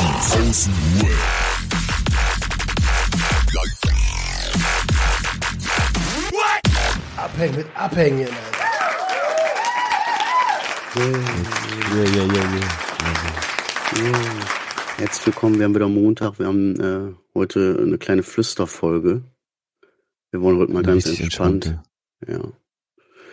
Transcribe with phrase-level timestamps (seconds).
[0.00, 0.06] Die.
[7.16, 8.28] Abhängen mit Abhängen.
[14.96, 19.22] Herzlich willkommen, wir haben wieder Montag, wir haben äh, heute eine kleine Flüsterfolge.
[20.30, 21.78] Wir wollen heute mal ganz entspannt,
[22.26, 22.52] ja, den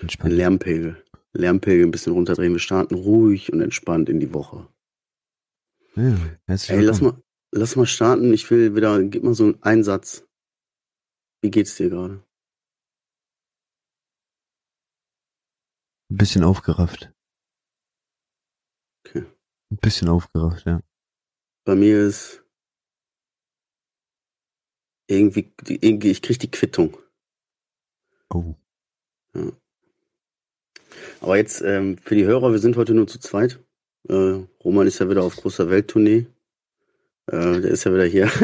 [0.01, 0.33] Entspannt.
[0.33, 2.51] Lärmpegel, Lärmpegel ein bisschen runterdrehen.
[2.51, 4.67] Wir starten ruhig und entspannt in die Woche.
[5.97, 6.15] Ja,
[6.45, 7.19] herzlich Ey, lass mal,
[7.51, 8.31] lass mal starten.
[8.31, 10.27] Ich will wieder, gib mal so einen Satz.
[11.41, 12.23] Wie geht's dir gerade?
[16.11, 17.11] Ein bisschen aufgerafft.
[19.03, 19.25] Okay.
[19.71, 20.83] Ein bisschen aufgerafft, ja.
[21.65, 22.45] Bei mir ist
[25.07, 26.95] irgendwie, irgendwie ich krieg die Quittung.
[28.29, 28.53] Oh.
[31.21, 33.66] Aber jetzt ähm, für die Hörer, wir sind heute nur zu zweit.
[34.09, 36.27] Äh, Roman ist ja wieder auf großer Welttournee.
[37.27, 38.29] Äh, der ist ja wieder hier.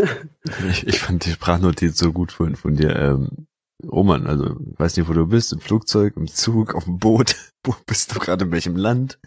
[0.69, 2.93] Ich, ich fand die Sprachnotiz so gut vorhin von dir.
[2.97, 3.47] Ähm,
[3.89, 7.35] Roman, also weiß nicht, wo du bist, im Flugzeug, im Zug, auf dem Boot.
[7.63, 9.19] Wo bist du gerade in welchem Land?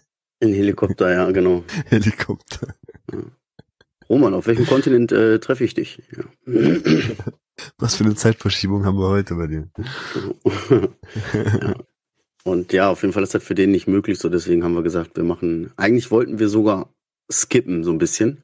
[0.43, 1.65] Ein Helikopter, ja, genau.
[1.87, 2.75] Helikopter.
[4.11, 6.03] Roman, auf welchem Kontinent äh, treffe ich dich?
[6.15, 6.25] Ja.
[7.79, 9.71] Was für eine Zeitverschiebung haben wir heute bei dir?
[11.33, 11.75] ja.
[12.47, 14.85] Und ja, auf jeden Fall ist das für den nicht möglich, so deswegen haben wir
[14.85, 15.73] gesagt, wir machen.
[15.77, 16.95] Eigentlich wollten wir sogar
[17.31, 18.43] skippen, so ein bisschen.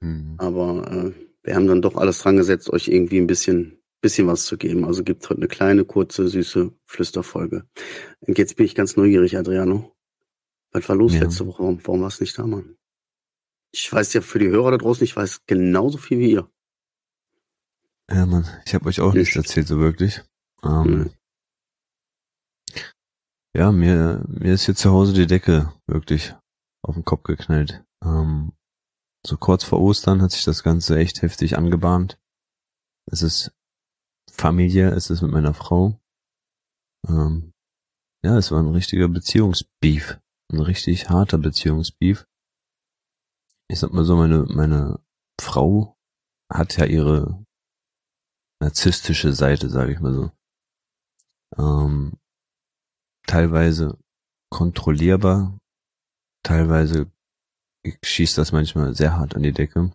[0.00, 0.36] Hm.
[0.38, 4.44] Aber äh, wir haben dann doch alles dran gesetzt, euch irgendwie ein bisschen, bisschen was
[4.44, 4.84] zu geben.
[4.84, 7.66] Also gibt heute eine kleine, kurze, süße Flüsterfolge.
[8.20, 9.96] Und jetzt bin ich ganz neugierig, Adriano.
[10.70, 11.22] Was war los Ja.
[11.22, 11.62] letzte Woche?
[11.64, 12.76] Warum, warum warst du nicht da, Mann?
[13.72, 16.48] Ich weiß ja für die Hörer da draußen, ich weiß genauso viel wie ihr.
[18.08, 19.44] Ja, Mann, ich habe euch auch nichts Nicht.
[19.48, 20.22] erzählt, so wirklich.
[20.62, 21.10] Ähm, Hm.
[23.56, 26.34] Ja, mir, mir ist hier zu Hause die Decke wirklich
[26.82, 27.84] auf den Kopf geknallt.
[28.02, 28.52] Ähm,
[29.24, 32.18] so kurz vor Ostern hat sich das Ganze echt heftig angebahnt.
[33.06, 33.54] Es ist
[34.28, 36.00] familiär, es ist mit meiner Frau.
[37.06, 37.52] Ähm,
[38.24, 40.20] ja, es war ein richtiger Beziehungsbeef.
[40.52, 42.26] Ein richtig harter Beziehungsbeef.
[43.68, 44.98] Ich sag mal so, meine, meine
[45.40, 45.96] Frau
[46.52, 47.44] hat ja ihre
[48.60, 50.32] narzisstische Seite, sage ich mal so.
[51.56, 52.18] Ähm,
[53.26, 53.98] teilweise
[54.50, 55.58] kontrollierbar,
[56.42, 57.10] teilweise
[58.02, 59.92] schießt das manchmal sehr hart an die Decke.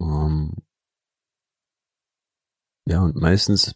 [0.00, 0.54] Ähm,
[2.88, 3.74] ja, und meistens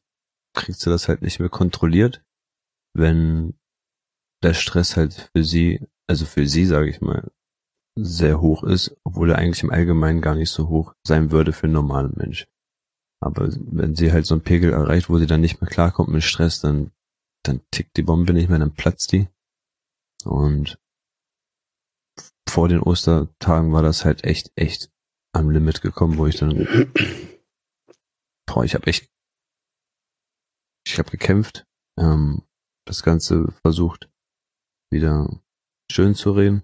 [0.55, 2.25] kriegt sie das halt nicht mehr kontrolliert,
[2.95, 3.59] wenn
[4.43, 7.31] der Stress halt für sie, also für sie, sage ich mal,
[7.97, 11.65] sehr hoch ist, obwohl er eigentlich im Allgemeinen gar nicht so hoch sein würde für
[11.65, 12.47] einen normalen Mensch.
[13.21, 16.23] Aber wenn sie halt so einen Pegel erreicht, wo sie dann nicht mehr klarkommt mit
[16.23, 16.93] Stress, dann,
[17.49, 19.29] dann tickt die Bombe nicht mehr, dann platzt die.
[20.25, 20.79] Und
[22.49, 24.91] vor den Ostertagen war das halt echt, echt
[25.33, 26.51] am Limit gekommen, wo ich dann,
[28.47, 29.11] boah, ich habe echt,
[30.87, 31.67] ich habe gekämpft,
[31.99, 32.43] ähm,
[32.87, 34.11] das Ganze versucht
[34.91, 35.41] wieder
[35.91, 36.63] schön zu reden.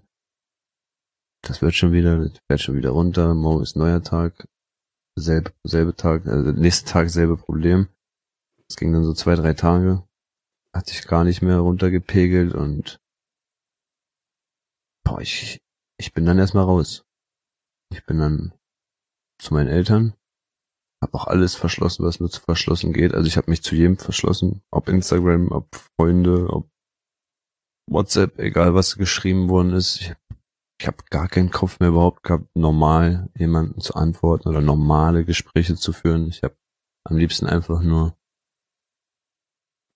[1.43, 4.47] Das wird schon wieder, das fährt schon wieder runter, morgen ist neuer Tag,
[5.15, 7.87] selbe, selbe Tag, also nächsten Tag selbe Problem.
[8.67, 10.04] Es ging dann so zwei, drei Tage,
[10.75, 12.99] hat sich gar nicht mehr runtergepegelt und
[15.05, 15.61] boah, ich,
[15.97, 17.05] ich bin dann erstmal raus.
[17.93, 18.53] Ich bin dann
[19.39, 20.15] zu meinen Eltern,
[21.01, 23.13] hab auch alles verschlossen, was nur zu verschlossen geht.
[23.13, 26.69] Also ich habe mich zu jedem verschlossen, ob Instagram, ob Freunde, ob
[27.89, 30.01] WhatsApp, egal was geschrieben worden ist.
[30.01, 30.13] Ich,
[30.81, 35.75] ich habe gar keinen Kopf mehr überhaupt gehabt, normal jemanden zu antworten oder normale Gespräche
[35.75, 36.27] zu führen.
[36.27, 36.57] Ich habe
[37.05, 38.17] am liebsten einfach nur,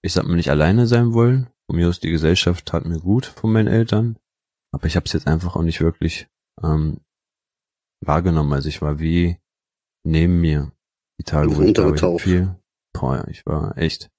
[0.02, 1.50] ich sag mal nicht alleine sein wollen.
[1.68, 4.18] Von mir aus die Gesellschaft tat mir gut von meinen Eltern,
[4.74, 6.28] aber ich habe es jetzt einfach auch nicht wirklich
[6.64, 7.00] ähm,
[8.04, 8.54] wahrgenommen.
[8.54, 9.38] Also ich war wie
[10.04, 10.72] neben mir
[11.20, 12.56] die Tage, wo ich glaube, ich viel.
[12.94, 14.10] Boah, ja, ich war echt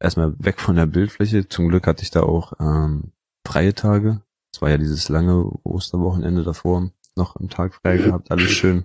[0.00, 1.48] erstmal weg von der Bildfläche.
[1.48, 3.12] Zum Glück hatte ich da auch ähm,
[3.46, 4.22] freie Tage.
[4.54, 8.84] Es war ja dieses lange Osterwochenende davor noch am Tag frei gehabt, alles schön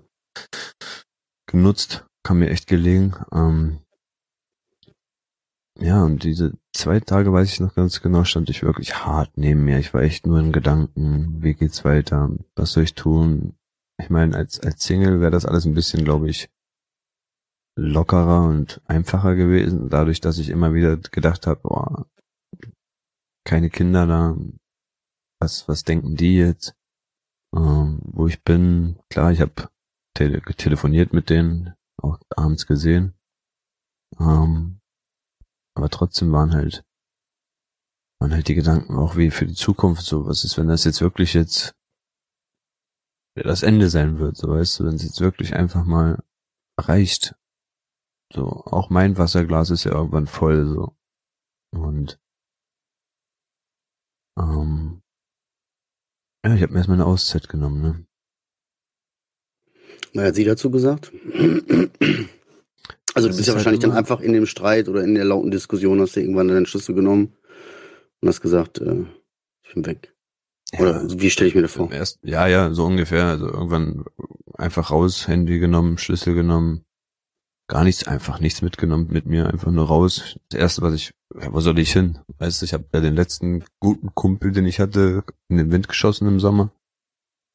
[1.54, 3.14] genutzt, kam mir echt gelegen.
[3.32, 3.80] Ähm,
[5.80, 9.66] ja, und diese zwei Tage, weiß ich noch ganz genau, stand ich wirklich hart neben
[9.66, 9.80] mir.
[9.80, 13.56] Ich war echt nur in Gedanken, wie geht's weiter, was soll ich tun?
[14.00, 16.50] Ich meine, als, als Single wäre das alles ein bisschen, glaube ich,
[17.76, 22.08] lockerer und einfacher gewesen, dadurch, dass ich immer wieder gedacht habe, boah,
[23.46, 24.38] keine Kinder da,
[25.40, 26.76] was, was denken die jetzt?
[27.56, 29.70] Ähm, wo ich bin, klar, ich habe
[30.16, 33.14] tele telefoniert mit denen, auch abends gesehen.
[34.20, 34.80] Ähm,
[35.76, 36.84] aber trotzdem waren halt,
[38.20, 41.02] waren halt die Gedanken auch wie für die Zukunft so, was ist, wenn das jetzt
[41.02, 41.76] wirklich jetzt
[43.36, 46.24] das Ende sein wird, so weißt du, wenn es jetzt wirklich einfach mal
[46.80, 47.36] reicht.
[48.32, 50.96] So, auch mein Wasserglas ist ja irgendwann voll, so.
[51.72, 52.20] Und
[54.38, 55.02] ähm,
[56.46, 58.06] ja, ich habe mir erstmal eine Auszeit genommen, ne?
[60.14, 61.12] Was hat sie dazu gesagt?
[63.14, 65.26] Also das du bist ja halt wahrscheinlich dann einfach in dem Streit oder in der
[65.26, 67.34] lauten Diskussion hast du irgendwann deinen Schlüssel genommen
[68.22, 69.06] und hast gesagt, äh,
[69.64, 70.14] ich bin weg.
[70.74, 71.92] Ja, oder wie stelle ich mir das vor?
[71.92, 73.26] Erst, ja, ja, so ungefähr.
[73.26, 74.06] Also irgendwann
[74.56, 76.84] einfach raus, Handy genommen, Schlüssel genommen,
[77.68, 80.38] gar nichts, einfach nichts mitgenommen mit mir, einfach nur raus.
[80.50, 82.20] Das erste, was ich, wo soll ich hin?
[82.40, 85.88] Weißt du, ich habe ja den letzten guten Kumpel, den ich hatte, in den Wind
[85.88, 86.72] geschossen im Sommer.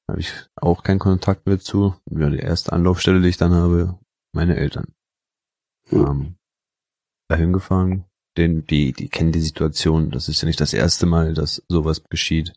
[0.08, 1.94] Habe ich auch keinen Kontakt mehr zu.
[2.10, 3.98] Ja, die erste Anlaufstelle, die ich dann habe,
[4.32, 4.94] meine Eltern.
[5.90, 6.06] Hm.
[6.06, 6.34] Ähm,
[7.28, 8.04] dahin gefahren.
[8.36, 10.10] Denn die, die kennen die Situation.
[10.10, 12.52] Das ist ja nicht das erste Mal, dass sowas geschieht.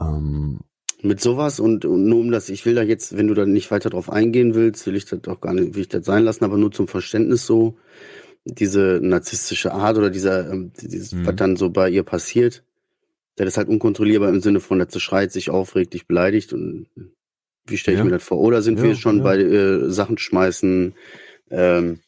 [0.00, 0.60] Ähm,
[1.02, 3.70] mit sowas und, und nur um das, ich will da jetzt, wenn du da nicht
[3.70, 6.44] weiter drauf eingehen willst, will ich das auch gar nicht, will ich das sein lassen,
[6.44, 7.76] aber nur zum Verständnis so,
[8.44, 11.26] diese narzisstische Art oder dieser, ähm, dieses, mhm.
[11.26, 12.64] was dann so bei ihr passiert,
[13.38, 16.88] der ist halt unkontrollierbar im Sinne von, dass sie schreit, sich aufregt, dich beleidigt und
[17.66, 18.04] wie stelle ich ja.
[18.04, 18.38] mir das vor?
[18.38, 19.22] Oder sind ja, wir schon ja.
[19.22, 20.94] bei äh, Sachen schmeißen,
[21.50, 22.00] ähm,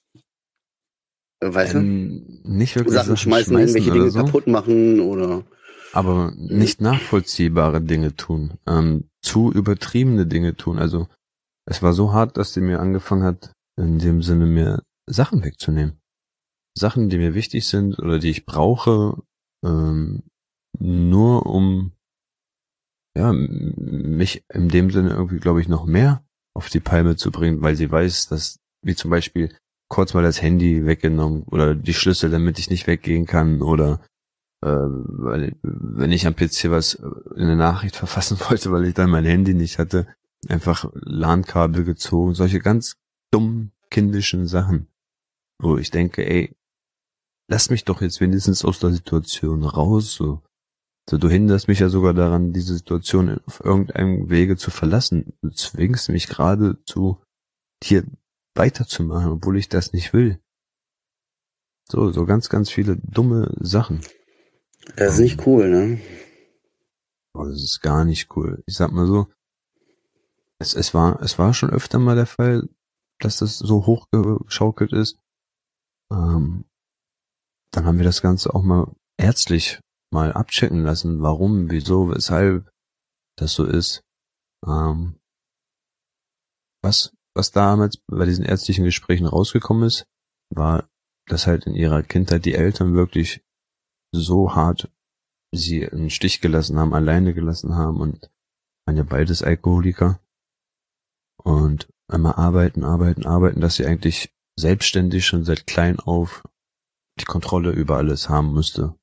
[1.40, 2.50] weißt ähm, du?
[2.50, 4.24] Nicht wirklich Sachen, Sachen schmeißen, schmeißen, irgendwelche Dinge so.
[4.24, 5.44] kaputt machen oder
[5.92, 10.78] aber nicht nachvollziehbare Dinge tun, ähm, zu übertriebene Dinge tun.
[10.78, 11.08] Also
[11.66, 16.00] es war so hart, dass sie mir angefangen hat, in dem Sinne mir Sachen wegzunehmen.
[16.76, 19.20] Sachen, die mir wichtig sind oder die ich brauche,
[19.64, 20.22] ähm,
[20.78, 21.92] nur um
[23.16, 27.62] ja mich in dem Sinne irgendwie, glaube ich, noch mehr auf die Palme zu bringen,
[27.62, 29.54] weil sie weiß, dass wie zum Beispiel
[29.90, 34.00] kurz mal das Handy weggenommen oder die Schlüssel, damit ich nicht weggehen kann oder
[34.62, 39.10] äh, weil, wenn ich am PC was in der Nachricht verfassen wollte, weil ich dann
[39.10, 40.06] mein Handy nicht hatte,
[40.48, 42.96] einfach LAN-Kabel gezogen, solche ganz
[43.30, 44.86] dummen, kindischen Sachen,
[45.60, 46.56] wo ich denke, ey,
[47.48, 50.40] lass mich doch jetzt wenigstens aus der Situation raus, so.
[51.08, 55.32] So, du hinderst mich ja sogar daran, diese Situation auf irgendeinem Wege zu verlassen.
[55.42, 57.20] Du zwingst mich gerade zu,
[57.82, 58.04] hier
[58.54, 60.40] weiterzumachen, obwohl ich das nicht will.
[61.90, 64.00] So, so ganz, ganz viele dumme Sachen.
[64.96, 66.00] Das ist nicht cool, ne?
[67.34, 68.62] Oh, das ist gar nicht cool.
[68.66, 69.26] Ich sag mal so,
[70.58, 72.68] es, es war, es war schon öfter mal der Fall,
[73.18, 75.18] dass das so hochgeschaukelt ist.
[76.12, 76.64] Ähm,
[77.72, 79.80] dann haben wir das Ganze auch mal ärztlich
[80.12, 82.70] mal abchecken lassen, warum, wieso, weshalb
[83.36, 84.02] das so ist.
[84.66, 85.20] Ähm,
[86.82, 90.06] was, was damals bei diesen ärztlichen Gesprächen rausgekommen ist,
[90.54, 90.88] war,
[91.26, 93.42] dass halt in ihrer Kindheit die Eltern wirklich
[94.12, 94.90] so hart
[95.52, 98.30] sie im Stich gelassen haben, alleine gelassen haben und
[98.86, 100.20] waren ja beides Alkoholiker.
[101.42, 106.42] Und einmal arbeiten, arbeiten, arbeiten, dass sie eigentlich selbstständig schon seit klein auf
[107.18, 108.94] die Kontrolle über alles haben müsste.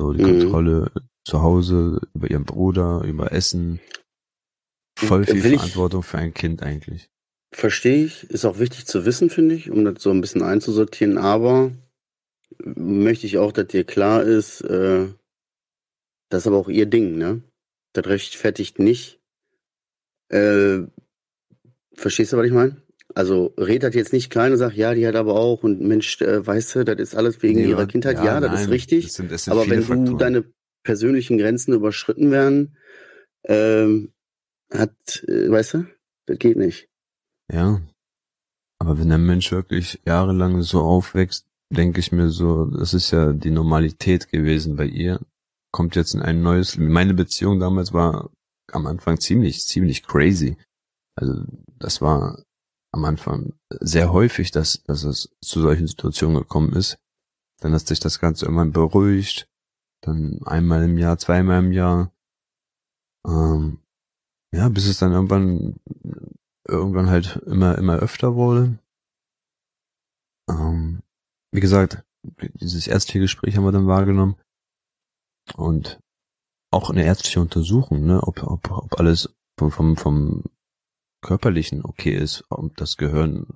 [0.00, 0.40] So die mhm.
[0.40, 0.92] Kontrolle
[1.26, 3.80] zu Hause, über ihren Bruder, über Essen.
[4.98, 7.10] Voll viel Will Verantwortung für ein Kind eigentlich.
[7.54, 8.28] Verstehe ich.
[8.30, 11.18] Ist auch wichtig zu wissen, finde ich, um das so ein bisschen einzusortieren.
[11.18, 11.70] Aber
[12.58, 15.06] möchte ich auch, dass dir klar ist, äh,
[16.30, 17.42] das ist aber auch ihr Ding, ne?
[17.92, 19.20] Das rechtfertigt nicht.
[20.30, 20.80] Äh,
[21.94, 22.82] verstehst du, was ich meine?
[23.14, 26.20] Also red hat jetzt nicht klein und sagt, ja, die hat aber auch und Mensch,
[26.22, 28.16] äh, weißt du, das ist alles wegen nee, ihrer Kindheit.
[28.16, 29.04] Ja, ja das nein, ist richtig.
[29.04, 30.06] Das sind, das sind aber wenn Faktoren.
[30.06, 30.44] du deine
[30.82, 32.76] persönlichen Grenzen überschritten werden,
[33.44, 34.12] ähm,
[34.72, 35.86] hat, äh, weißt du,
[36.26, 36.88] das geht nicht.
[37.52, 37.80] Ja.
[38.80, 43.32] Aber wenn der Mensch wirklich jahrelang so aufwächst, denke ich mir so, das ist ja
[43.32, 45.20] die Normalität gewesen bei ihr.
[45.72, 48.30] Kommt jetzt in ein neues, meine Beziehung damals war
[48.72, 50.56] am Anfang ziemlich, ziemlich crazy.
[51.16, 51.44] Also
[51.78, 52.42] das war
[52.92, 56.98] am Anfang sehr häufig, dass, dass es zu solchen Situationen gekommen ist.
[57.60, 59.48] Dann hat sich das Ganze irgendwann beruhigt.
[60.02, 62.12] Dann einmal im Jahr, zweimal im Jahr.
[63.26, 63.78] Ähm,
[64.54, 65.76] ja, bis es dann irgendwann,
[66.66, 68.78] irgendwann halt immer, immer öfter wurde.
[70.48, 71.02] Ähm,
[71.52, 74.36] wie gesagt, dieses ärztliche Gespräch haben wir dann wahrgenommen.
[75.56, 76.00] Und
[76.70, 80.44] auch eine ärztliche Untersuchung, ne, ob, ob, ob alles vom, vom, vom
[81.22, 83.46] körperlichen okay ist, ob das Gehirn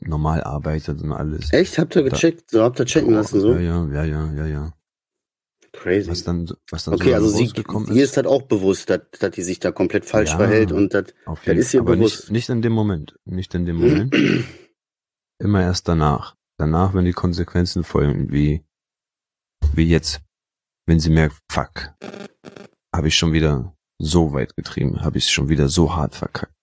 [0.00, 1.52] normal arbeitet und alles.
[1.52, 1.78] Echt?
[1.78, 2.50] Habt ihr gecheckt?
[2.50, 3.54] So habt ihr checken lassen, so?
[3.54, 4.75] Ja, ja, ja, ja, ja, ja.
[5.76, 6.10] Crazy.
[6.10, 7.52] Was dann, was dann okay, so also sie,
[7.94, 10.94] ihr ist halt auch bewusst, dass, dass die sich da komplett falsch ja, verhält und
[10.94, 11.14] das,
[11.44, 12.24] das ist ihr aber bewusst.
[12.24, 13.18] Nicht, nicht in dem Moment.
[13.24, 14.14] Nicht in dem Moment.
[15.38, 18.64] Immer erst danach danach, wenn die Konsequenzen folgen, wie,
[19.72, 20.20] wie jetzt,
[20.86, 21.94] wenn sie merkt, fuck,
[22.94, 26.54] habe ich schon wieder so weit getrieben, habe ich schon wieder so hart verkackt.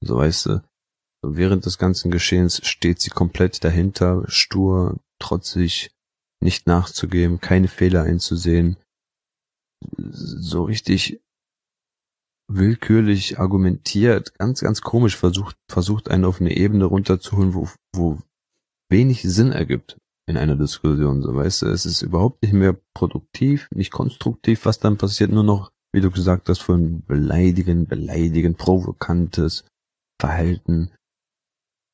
[0.00, 0.62] So weißt du,
[1.22, 5.90] während des ganzen Geschehens steht sie komplett dahinter, stur, trotzig,
[6.40, 8.76] nicht nachzugeben, keine Fehler einzusehen,
[9.96, 11.20] so richtig
[12.50, 18.18] willkürlich argumentiert, ganz, ganz komisch versucht, versucht einen auf eine Ebene runterzuholen, wo, wo
[18.90, 23.68] wenig Sinn ergibt in einer Diskussion, so weißt du, es ist überhaupt nicht mehr produktiv,
[23.74, 29.64] nicht konstruktiv, was dann passiert, nur noch, wie du gesagt hast, von beleidigen, beleidigen, provokantes
[30.20, 30.90] Verhalten,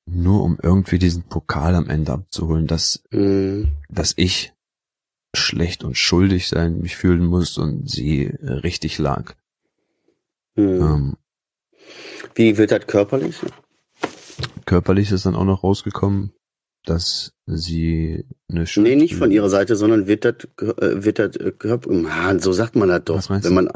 [0.06, 3.68] nur um irgendwie diesen Pokal am Ende abzuholen, dass, mhm.
[3.88, 4.52] dass ich
[5.34, 9.34] schlecht und schuldig sein, mich fühlen muss und sie richtig lag.
[10.56, 10.64] Mhm.
[10.64, 11.16] Ähm,
[12.34, 13.36] Wie wird das körperlich?
[14.66, 16.32] Körperlich ist dann auch noch rausgekommen,
[16.84, 21.36] dass sie eine Schuld Nee, nicht von ihrer Seite, sondern wird das äh, wird das
[21.36, 23.70] äh, Körper so sagt man das doch, Was meinst wenn man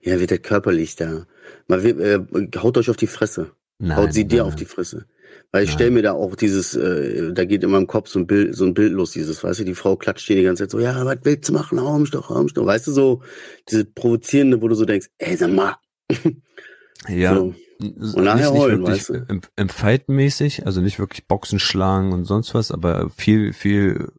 [0.00, 1.26] ja, wird das körperlich da.
[1.66, 3.52] Man wird, äh, haut euch auf die Fresse.
[3.78, 4.46] Nein, haut sie nein, dir nein.
[4.46, 5.06] auf die Fresse.
[5.50, 8.26] Weil ich stelle mir da auch dieses, äh, da geht in meinem Kopf so ein
[8.26, 10.70] Bild, so ein Bild los, dieses, weißt du, die Frau klatscht hier die ganze Zeit
[10.70, 11.78] so, ja, was willst du machen?
[11.78, 12.64] Raum doch, Raum doch.
[12.64, 13.22] Weißt du, so,
[13.68, 15.76] diese provozierende, wo du so denkst, ey, sag mal.
[17.08, 17.34] Ja.
[17.34, 17.54] So.
[17.80, 19.14] Und nachher heulen, weißt du?
[19.28, 24.12] Im, im Fight mäßig, also nicht wirklich Boxen schlagen und sonst was, aber viel, viel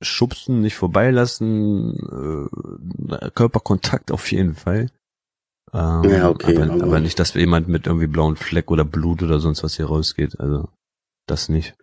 [0.00, 2.48] schubsen, nicht vorbeilassen,
[3.08, 4.88] äh, Körperkontakt auf jeden Fall.
[5.74, 6.56] Ähm, ja, okay.
[6.56, 9.76] Aber, aber, aber, nicht, dass jemand mit irgendwie blauen Fleck oder Blut oder sonst was
[9.76, 10.38] hier rausgeht.
[10.38, 10.68] Also
[11.26, 11.74] das nicht.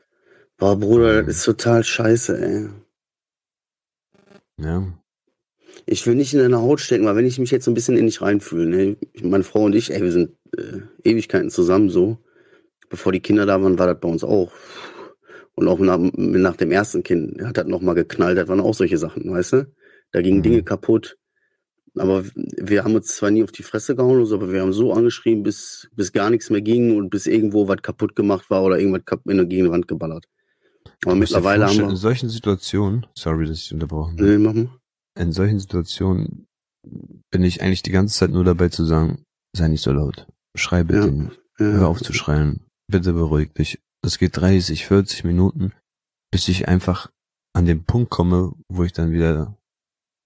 [0.57, 1.29] Boah, Bruder, das ähm.
[1.29, 2.69] ist total scheiße, ey.
[4.57, 4.87] Ja.
[5.85, 7.97] Ich will nicht in deine Haut stecken, weil wenn ich mich jetzt so ein bisschen
[7.97, 12.17] in dich reinfühle, ne, meine Frau und ich, ey, wir sind äh, Ewigkeiten zusammen so.
[12.89, 14.51] Bevor die Kinder da waren, war das bei uns auch.
[15.55, 18.97] Und auch nach, nach dem ersten Kind hat das nochmal geknallt, das waren auch solche
[18.97, 19.71] Sachen, weißt du?
[20.11, 20.43] Da gingen mhm.
[20.43, 21.18] Dinge kaputt.
[21.95, 25.43] Aber wir haben uns zwar nie auf die Fresse gehauen, aber wir haben so angeschrieben,
[25.43, 29.19] bis, bis gar nichts mehr ging und bis irgendwo was kaputt gemacht war oder irgendwas
[29.25, 30.25] in der gegen die Wand geballert.
[31.05, 31.89] Aber mittlerweile haben wir.
[31.89, 34.23] In solchen Situationen, sorry, dass ich unterbrochen habe.
[34.23, 34.69] Nee, mach mal.
[35.17, 36.47] In solchen Situationen
[37.31, 39.23] bin ich eigentlich die ganze Zeit nur dabei zu sagen,
[39.55, 40.27] sei nicht so laut.
[40.55, 41.39] Schrei bitte ja, nicht.
[41.59, 41.65] Ja.
[41.65, 42.65] Hör auf zu schreien.
[42.87, 43.79] Bitte beruhig dich.
[44.01, 45.73] Das geht 30, 40 Minuten,
[46.31, 47.11] bis ich einfach
[47.53, 49.57] an den Punkt komme, wo ich dann wieder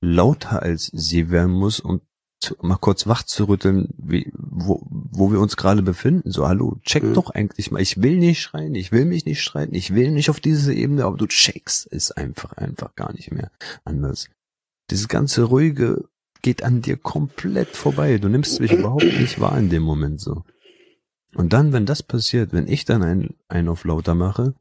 [0.04, 2.02] lauter als sie werden muss und
[2.42, 6.30] zu, mal kurz wach zu rütteln, wie, wo, wo wir uns gerade befinden.
[6.30, 7.14] So, hallo, check mhm.
[7.14, 7.82] doch eigentlich mal.
[7.82, 11.06] Ich will nicht schreien, ich will mich nicht streiten, ich will nicht auf diese Ebene,
[11.06, 13.50] aber du checkst es einfach, einfach gar nicht mehr
[13.86, 14.30] anders.
[14.92, 16.10] Dieses ganze ruhige
[16.42, 18.18] geht an dir komplett vorbei.
[18.18, 20.44] Du nimmst mich überhaupt nicht wahr in dem Moment so.
[21.34, 24.54] Und dann, wenn das passiert, wenn ich dann einen, einen auf lauter mache,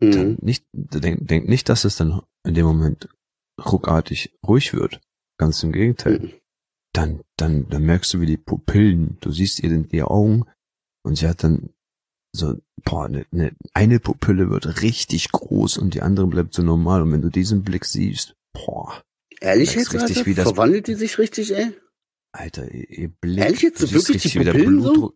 [0.00, 0.10] mhm.
[0.10, 3.10] dann nicht, denk, denk nicht, dass es dann in dem Moment
[3.58, 5.00] ruckartig ruhig wird.
[5.38, 6.18] Ganz im Gegenteil.
[6.18, 6.32] Mhm.
[6.92, 10.44] Dann, dann, dann merkst du, wie die Pupillen, du siehst ihr in die Augen
[11.02, 11.70] und sie hat dann
[12.32, 17.02] so, boah, ne, ne, eine Pupille wird richtig groß und die andere bleibt so normal.
[17.02, 19.02] Und wenn du diesen Blick siehst, boah.
[19.40, 20.26] Ehrlich jetzt, richtig, Alter?
[20.26, 21.72] Wie das, Verwandelt die sich richtig, ey?
[22.32, 23.44] Alter, ihr Blick.
[23.44, 25.14] Ehrlich jetzt, so wirklich die Pupillen so?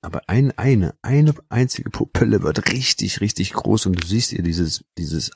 [0.00, 4.84] Aber ein, eine, eine einzige Pupille wird richtig, richtig groß und du siehst ihr dieses,
[4.96, 5.32] dieses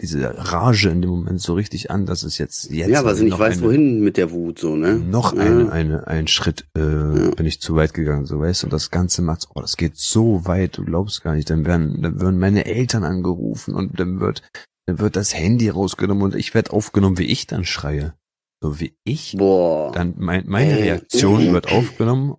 [0.00, 3.24] diese Rage in dem Moment so richtig an, dass es jetzt jetzt ja, weil sie
[3.24, 5.42] nicht weiß, eine, wohin mit der Wut so ne noch ja.
[5.42, 7.30] eine eine ein Schritt äh, ja.
[7.30, 9.96] bin ich zu weit gegangen so weißt du und das Ganze macht oh das geht
[9.96, 14.18] so weit du glaubst gar nicht dann werden dann werden meine Eltern angerufen und dann
[14.18, 14.42] wird
[14.86, 18.14] dann wird das Handy rausgenommen und ich werde aufgenommen wie ich dann schreie
[18.60, 19.92] so wie ich Boah.
[19.92, 22.34] dann mein, meine Reaktion wird aufgenommen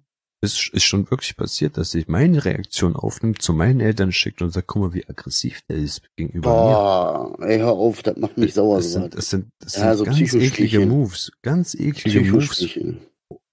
[0.46, 4.52] ist, ist schon wirklich passiert, dass sich meine Reaktion aufnimmt, zu meinen Eltern schickt und
[4.52, 7.48] sagt, guck mal, wie aggressiv der ist gegenüber Boah, mir.
[7.48, 8.78] Ey, hör auf, das macht mich sauer.
[8.78, 12.66] Das sind, das sind, das ja, sind so ganz eklige Moves, ganz eklige Moves,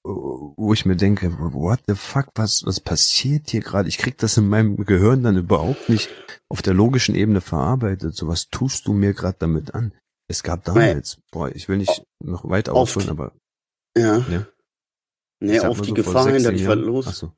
[0.05, 3.89] wo ich mir denke, what the fuck, was, was passiert hier gerade?
[3.89, 6.11] Ich krieg das in meinem Gehirn dann überhaupt nicht
[6.49, 8.15] auf der logischen Ebene verarbeitet.
[8.15, 9.93] So was tust du mir gerade damit an?
[10.29, 13.33] Es gab damals, boah, ich will nicht noch weiter ausholen, aber
[13.97, 14.19] ja.
[14.31, 14.47] ja.
[15.43, 17.07] Nee, auf die so Gefahr hin, dass ich was los.
[17.09, 17.33] Ach so,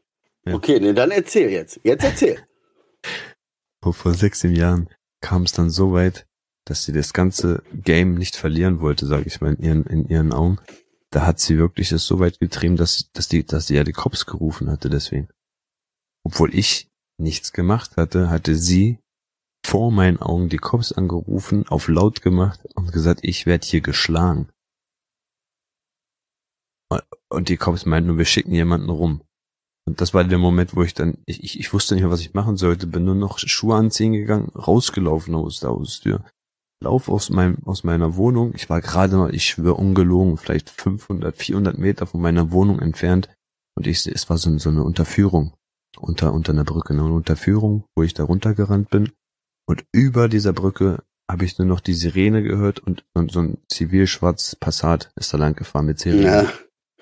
[0.47, 0.55] ja.
[0.55, 1.81] Okay, nee, dann erzähl jetzt.
[1.83, 2.39] Jetzt erzähl.
[3.83, 4.89] vor sechs, sieben Jahren
[5.21, 6.27] kam es dann so weit,
[6.67, 10.33] dass sie das ganze Game nicht verlieren wollte, sage ich mal, in ihren, in ihren
[10.33, 10.59] Augen.
[11.11, 13.93] Da hat sie wirklich es so weit getrieben, dass, dass die, dass sie ja die
[13.93, 15.29] Cops gerufen hatte, deswegen.
[16.25, 18.99] Obwohl ich nichts gemacht hatte, hatte sie
[19.65, 24.49] vor meinen Augen die Cops angerufen, auf laut gemacht und gesagt, ich werde hier geschlagen.
[27.29, 29.23] Und die Cops meinten nur, wir schicken jemanden rum.
[29.87, 32.21] Und das war der Moment, wo ich dann, ich, ich, ich wusste nicht mehr, was
[32.21, 36.25] ich machen sollte, bin nur noch Schuhe anziehen gegangen, rausgelaufen aus der Haustür.
[36.83, 38.53] lauf aus meinem, aus meiner Wohnung.
[38.55, 43.29] Ich war gerade mal, ich schwöre ungelogen, vielleicht 500, 400 Meter von meiner Wohnung entfernt.
[43.77, 45.55] Und ich, es war so, so eine Unterführung.
[45.99, 49.13] Unter, unter einer Brücke, eine Unterführung, wo ich da runtergerannt bin.
[49.67, 53.59] Und über dieser Brücke habe ich nur noch die Sirene gehört und, und so ein
[53.69, 56.23] zivilschwarz Passat ist da lang gefahren mit Sirene.
[56.23, 56.53] Ja.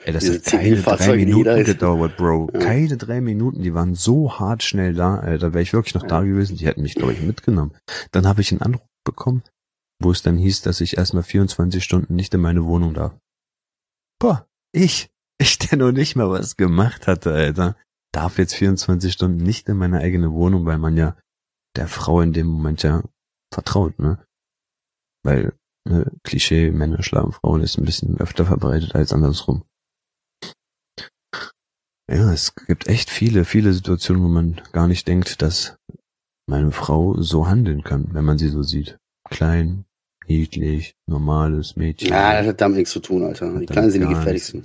[0.05, 2.51] Ey, das hat keine drei Minuten gedauert, Bro.
[2.53, 2.61] Ja.
[2.61, 3.63] Keine drei Minuten.
[3.63, 5.49] Die waren so hart schnell da, Alter.
[5.49, 6.09] Da wäre ich wirklich noch ja.
[6.09, 6.57] da gewesen.
[6.57, 7.73] Die hätten mich, glaube ich, mitgenommen.
[8.11, 9.43] Dann habe ich einen Anruf bekommen,
[10.01, 13.15] wo es dann hieß, dass ich erstmal 24 Stunden nicht in meine Wohnung darf.
[14.19, 17.77] Boah, ich, ich, der noch nicht mal was gemacht hatte, Alter,
[18.13, 21.17] darf jetzt 24 Stunden nicht in meine eigene Wohnung, weil man ja
[21.77, 23.03] der Frau in dem Moment ja
[23.53, 24.25] vertraut, ne?
[25.25, 25.55] Weil,
[25.89, 29.65] ne, Klischee, Männer schlagen Frauen ist ein bisschen öfter verbreitet als andersrum.
[32.13, 35.77] Ja, es gibt echt viele, viele Situationen, wo man gar nicht denkt, dass
[36.47, 38.99] meine Frau so handeln kann, wenn man sie so sieht.
[39.31, 39.87] Klein,
[40.27, 42.11] niedlich, normales Mädchen.
[42.11, 43.59] Ja, das hat damit nichts zu tun, Alter.
[43.59, 44.63] Die Kleinen sind die gefährlichsten.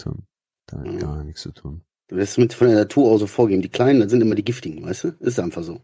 [0.66, 1.00] Da hat mhm.
[1.00, 1.84] gar nichts zu tun.
[2.10, 3.62] Du lässt mit von der Natur auch so vorgeben.
[3.62, 5.08] Die Kleinen, das sind immer die Giftigen, weißt du?
[5.22, 5.80] Ist einfach so.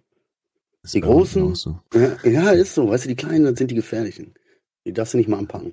[0.91, 1.79] die Großen, so.
[1.93, 2.89] ja, ja, ist so.
[2.89, 4.33] Weißt du, die Kleinen, das sind die Gefährlichen.
[4.85, 5.71] Die darfst du nicht mal anpacken.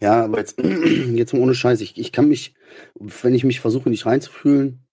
[0.00, 1.80] Ja, aber jetzt, jetzt mal ohne Scheiß.
[1.80, 2.54] Ich, ich kann mich,
[2.94, 4.84] wenn ich mich versuche, nicht reinzufühlen,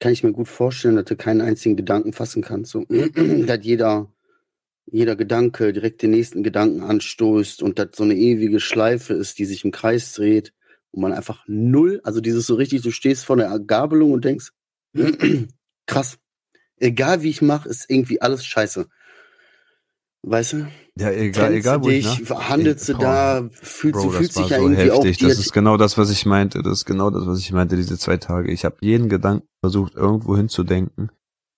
[0.00, 2.72] kann ich mir gut vorstellen, dass du keinen einzigen Gedanken fassen kannst.
[2.72, 2.84] So,
[3.46, 4.12] dass jeder,
[4.86, 9.44] jeder Gedanke direkt den nächsten Gedanken anstoßt und dass so eine ewige Schleife ist, die
[9.44, 10.52] sich im Kreis dreht
[10.90, 14.52] und man einfach null, also dieses so richtig, du stehst vor der Gabelung und denkst,
[15.86, 16.18] krass,
[16.76, 18.88] egal wie ich mache, ist irgendwie alles scheiße.
[20.22, 20.66] Weißt du?
[20.98, 22.48] Ja, egal, egal wo dich, ich, ne?
[22.48, 25.24] handelst du da, fühlst, Bro, du fühlst dich ja so irgendwie heftig.
[25.24, 25.28] auch.
[25.28, 26.62] Das ist genau das, was ich meinte.
[26.62, 28.50] Das ist genau das, was ich meinte, diese zwei Tage.
[28.50, 31.10] Ich habe jeden Gedanken versucht, irgendwo hinzudenken.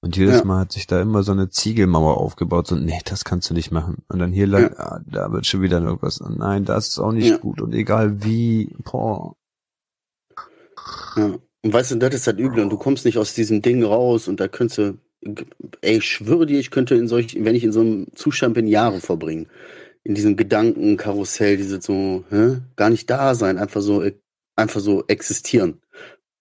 [0.02, 0.44] Und jedes ja.
[0.44, 2.66] Mal hat sich da immer so eine Ziegelmauer aufgebaut.
[2.66, 4.02] So, nee, das kannst du nicht machen.
[4.08, 4.78] Und dann hier lang, ja.
[4.78, 6.20] ah, da wird schon wieder irgendwas.
[6.20, 7.36] Nein, das ist auch nicht ja.
[7.36, 7.60] gut.
[7.60, 9.36] Und egal wie, boah.
[11.16, 11.38] Ja.
[11.62, 12.62] Und weißt du, das ist halt übel.
[12.62, 14.28] Und du kommst nicht aus diesem Ding raus.
[14.28, 17.72] Und da könntest du ey, ich schwöre dir, ich könnte in solch, wenn ich in
[17.72, 19.48] so einem Zustand bin, Jahre verbringen.
[20.02, 22.58] In diesem Gedankenkarussell, diese so, hä?
[22.76, 24.02] gar nicht da sein, einfach so,
[24.56, 25.80] einfach so existieren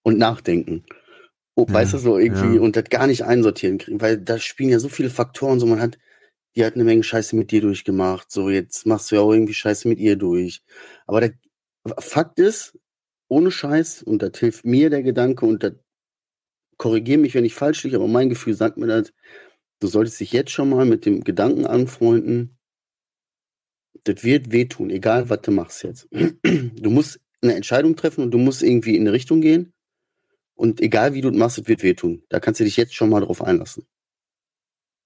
[0.03, 0.85] und nachdenken.
[1.55, 2.61] Oh, ja, weißt du, so irgendwie, ja.
[2.61, 5.81] und das gar nicht einsortieren kriegen, weil da spielen ja so viele Faktoren, so man
[5.81, 5.97] hat,
[6.55, 9.53] die hat eine Menge Scheiße mit dir durchgemacht, so jetzt machst du ja auch irgendwie
[9.53, 10.61] Scheiße mit ihr durch.
[11.05, 11.33] Aber der
[11.99, 12.77] Fakt ist,
[13.27, 15.73] ohne Scheiß, und das hilft mir der Gedanke und das
[16.79, 19.13] korrigiere mich, wenn ich falsch liege, aber mein Gefühl sagt mir das,
[19.79, 22.57] du solltest dich jetzt schon mal mit dem Gedanken anfreunden,
[24.05, 26.07] das wird wehtun, egal was du machst jetzt.
[26.81, 29.73] Du musst eine Entscheidung treffen und du musst irgendwie in eine Richtung gehen.
[30.55, 32.23] Und egal wie du es machst, es wird wehtun.
[32.29, 33.85] Da kannst du dich jetzt schon mal drauf einlassen.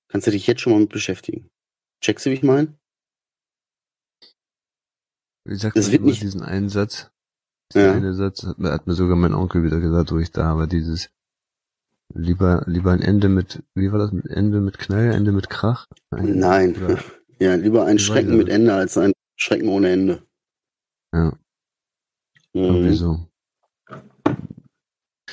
[0.08, 1.50] Kannst du dich jetzt schon mal mit beschäftigen.
[2.02, 2.78] Checkst du, wie ich meine?
[5.46, 7.12] Wie sagt das wird nicht diesen einen Satz?
[7.74, 7.94] Dieser ja.
[7.94, 11.10] eine Satz hat, hat, mir sogar mein Onkel wieder gesagt, wo ich da war, dieses
[12.14, 15.88] Lieber, lieber ein Ende mit, wie war das, mit Ende mit Knall, Ende mit Krach?
[16.12, 16.76] Ein, Nein.
[16.76, 17.00] Oder,
[17.40, 20.24] ja, lieber ein Schrecken mit Ende als ein Schrecken ohne Ende.
[21.14, 21.38] Ja.
[22.54, 22.86] Mhm.
[22.86, 23.28] Wieso?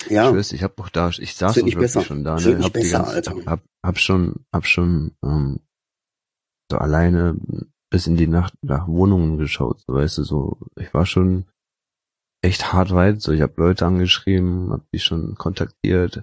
[0.09, 0.31] Ja.
[0.31, 2.03] Ich weiß, ich hab auch da, ich saß auch wirklich besser.
[2.03, 2.63] schon da, ne?
[2.63, 3.35] Hab, besser, ganze, Alter.
[3.47, 5.61] hab, hab schon, hab schon, ähm,
[6.71, 7.37] so alleine
[7.91, 11.47] bis in die Nacht nach Wohnungen geschaut, so, weißt du, so, ich war schon
[12.43, 16.23] echt hart weit, so, ich habe Leute angeschrieben, hab die schon kontaktiert,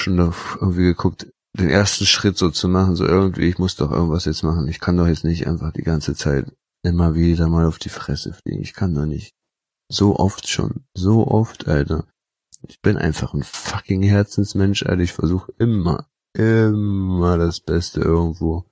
[0.00, 1.26] schon irgendwie geguckt,
[1.58, 4.68] den ersten Schritt so zu machen, so irgendwie, ich muss doch irgendwas jetzt machen.
[4.68, 8.32] Ich kann doch jetzt nicht einfach die ganze Zeit immer wieder mal auf die Fresse
[8.32, 8.62] fliegen.
[8.62, 9.34] Ich kann doch nicht.
[9.90, 10.84] So oft schon.
[10.94, 12.06] So oft, Alter.
[12.66, 15.02] Ich bin einfach ein fucking Herzensmensch, Alter.
[15.02, 18.64] Ich versuche immer, immer das Beste irgendwo.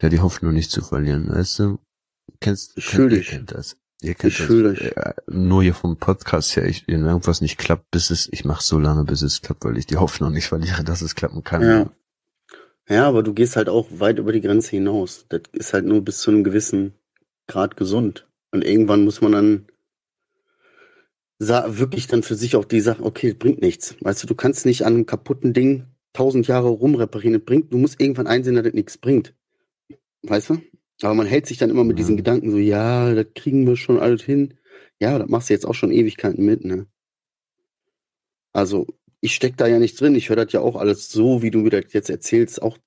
[0.00, 1.78] Ja, die Hoffnung nicht zu verlieren, weißt du?
[2.40, 3.76] Kennst, kennt, ihr kennt das.
[4.02, 4.78] Ihr kennt ich das.
[4.78, 8.62] Äh, nur hier vom Podcast her, ich, wenn irgendwas nicht klappt, bis es, ich mache
[8.62, 11.62] so lange, bis es klappt, weil ich die Hoffnung nicht verliere, dass es klappen kann.
[11.62, 11.90] Ja.
[12.88, 15.26] Ja, aber du gehst halt auch weit über die Grenze hinaus.
[15.28, 16.94] Das ist halt nur bis zu einem gewissen
[17.46, 18.26] Grad gesund.
[18.50, 19.66] Und irgendwann muss man dann
[21.38, 23.96] wirklich dann für sich auch die Sache, okay, bringt nichts.
[24.00, 27.34] Weißt du, du kannst nicht an einem kaputten Ding tausend Jahre rumreparieren.
[27.34, 29.34] Das bringt, du musst irgendwann einsehen, dass das nichts bringt.
[30.22, 30.60] Weißt du?
[31.04, 32.02] Aber man hält sich dann immer mit ja.
[32.02, 34.54] diesen Gedanken so, ja, das kriegen wir schon alles hin.
[35.00, 36.86] Ja, das machst du jetzt auch schon Ewigkeiten mit, ne?
[38.52, 38.86] Also,
[39.20, 40.14] ich steck da ja nicht drin.
[40.14, 42.78] Ich höre das ja auch alles so, wie du mir das jetzt erzählst, auch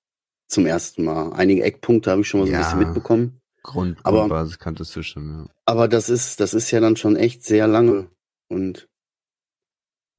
[0.48, 1.34] zum ersten Mal.
[1.34, 3.42] Einige Eckpunkte habe ich schon mal so ja, ein bisschen mitbekommen.
[3.64, 5.46] Grund, aber, Grundbasis kanntest du schon, ja.
[5.66, 8.10] Aber das ist, das ist ja dann schon echt sehr lange.
[8.48, 8.88] Und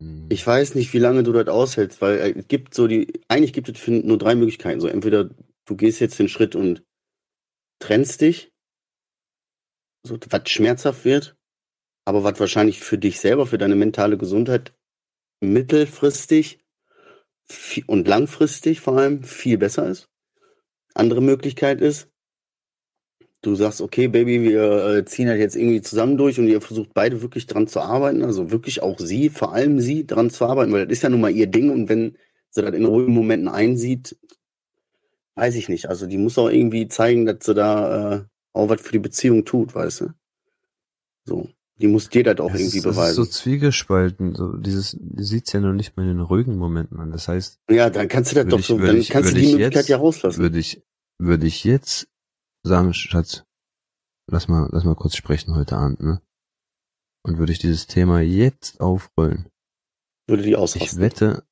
[0.02, 0.26] hm.
[0.28, 3.52] ich weiß nicht, wie lange du das aushältst, weil äh, es gibt so die, eigentlich
[3.52, 4.80] gibt es nur drei Möglichkeiten.
[4.80, 5.30] So entweder
[5.64, 6.82] du gehst jetzt den Schritt und
[7.78, 8.52] trennst dich,
[10.02, 11.36] so, was schmerzhaft wird,
[12.04, 14.74] aber was wahrscheinlich für dich selber, für deine mentale Gesundheit
[15.40, 16.60] mittelfristig
[17.86, 20.08] und langfristig vor allem viel besser ist.
[20.94, 22.08] Andere Möglichkeit ist,
[23.42, 26.94] du sagst, okay, Baby, wir äh, ziehen halt jetzt irgendwie zusammen durch und ihr versucht
[26.94, 30.72] beide wirklich dran zu arbeiten, also wirklich auch sie, vor allem sie, dran zu arbeiten,
[30.72, 32.16] weil das ist ja nun mal ihr Ding und wenn
[32.50, 34.16] sie das in ruhigen Momenten einsieht,
[35.36, 35.88] weiß ich nicht.
[35.88, 39.44] Also die muss auch irgendwie zeigen, dass sie da äh, auch was für die Beziehung
[39.44, 40.14] tut, weißt du?
[41.24, 41.48] So.
[41.78, 43.00] Die muss dir das auch das irgendwie ist, beweisen.
[43.00, 44.34] Das ist so zwiegespalten.
[44.34, 47.10] So dieses, die sieht's ja noch nicht mal in den ruhigen Momenten an.
[47.10, 47.60] Das heißt.
[47.70, 49.88] Ja, dann kannst du das doch ich, so, dann ich, kannst du die Möglichkeit jetzt,
[49.88, 50.40] ja rauslassen.
[50.40, 50.82] Würde ich,
[51.18, 52.08] würde ich jetzt
[52.62, 53.44] sagen, Schatz,
[54.26, 56.22] lass mal, lass mal kurz sprechen heute Abend, ne?
[57.22, 59.50] Und würde ich dieses Thema jetzt aufrollen.
[60.28, 60.82] Würde die ausrasten.
[60.82, 61.44] Ich wette,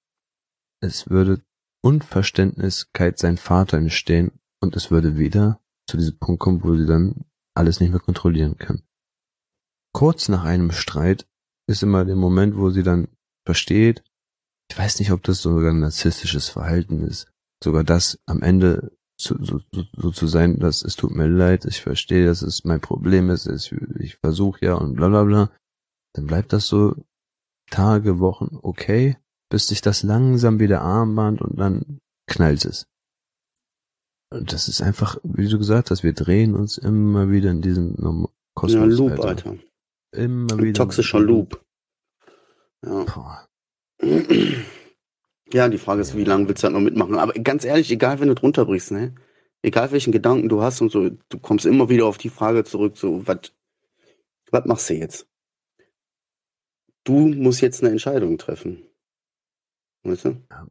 [0.80, 1.42] es würde
[1.84, 7.26] Unverständniskeit sein Vater entstehen und es würde wieder zu diesem Punkt kommen, wo sie dann
[7.54, 8.82] alles nicht mehr kontrollieren kann.
[9.92, 11.28] Kurz nach einem Streit
[11.68, 13.08] ist immer der Moment, wo sie dann
[13.46, 14.02] versteht,
[14.70, 17.30] ich weiß nicht, ob das sogar ein narzisstisches Verhalten ist,
[17.62, 19.60] sogar das am Ende so, so,
[19.92, 23.46] so zu sein, dass es tut mir leid, ich verstehe, dass es mein Problem ist,
[23.46, 25.50] ich, ich versuche ja und bla bla bla,
[26.14, 26.96] dann bleibt das so
[27.70, 29.18] Tage, Wochen okay,
[29.54, 32.88] bis sich das langsam wieder armband und dann knallt es.
[34.30, 37.94] Und das ist einfach, wie du gesagt hast, wir drehen uns immer wieder in diesem
[38.54, 38.80] Kosmos.
[38.80, 39.28] Ja, Loop, Alter.
[39.28, 39.56] Alter.
[40.10, 40.66] Immer wieder.
[40.66, 41.64] Ein toxischer Loop.
[42.84, 43.04] Ja.
[43.04, 43.48] Boah.
[45.52, 47.14] Ja, die Frage ist, wie lange willst du halt noch mitmachen?
[47.14, 49.14] Aber ganz ehrlich, egal, wenn du drunter brichst, ne?
[49.62, 52.96] Egal welchen Gedanken du hast und so, du kommst immer wieder auf die Frage zurück,
[52.96, 55.28] so, was machst du jetzt?
[57.04, 58.82] Du musst jetzt eine Entscheidung treffen.
[60.04, 60.36] Weißt du?
[60.50, 60.66] Ja.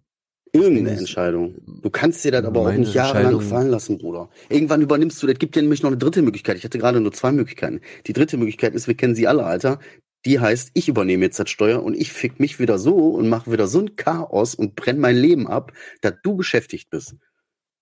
[0.55, 1.55] Irgendeine Entscheidung.
[1.81, 4.29] Du kannst dir das aber auch nicht jahrelang gefallen lassen, Bruder.
[4.49, 6.57] Irgendwann übernimmst du, das gibt dir nämlich noch eine dritte Möglichkeit.
[6.57, 7.81] Ich hatte gerade nur zwei Möglichkeiten.
[8.05, 9.79] Die dritte Möglichkeit ist, wir kennen sie alle, Alter.
[10.25, 13.51] Die heißt, ich übernehme jetzt das Steuer und ich fick mich wieder so und mache
[13.51, 17.15] wieder so ein Chaos und brenne mein Leben ab, dass du beschäftigt bist.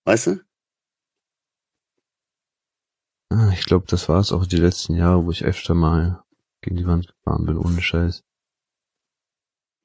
[0.06, 0.40] Weißt du?
[3.30, 6.24] Ah, ich glaube, das war es auch die letzten Jahre, wo ich öfter mal
[6.62, 8.24] gegen die Wand gefahren bin, ohne Scheiß.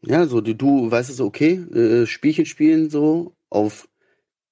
[0.07, 3.88] Ja, so du, du weißt es, okay, äh, Spielchen spielen so auf,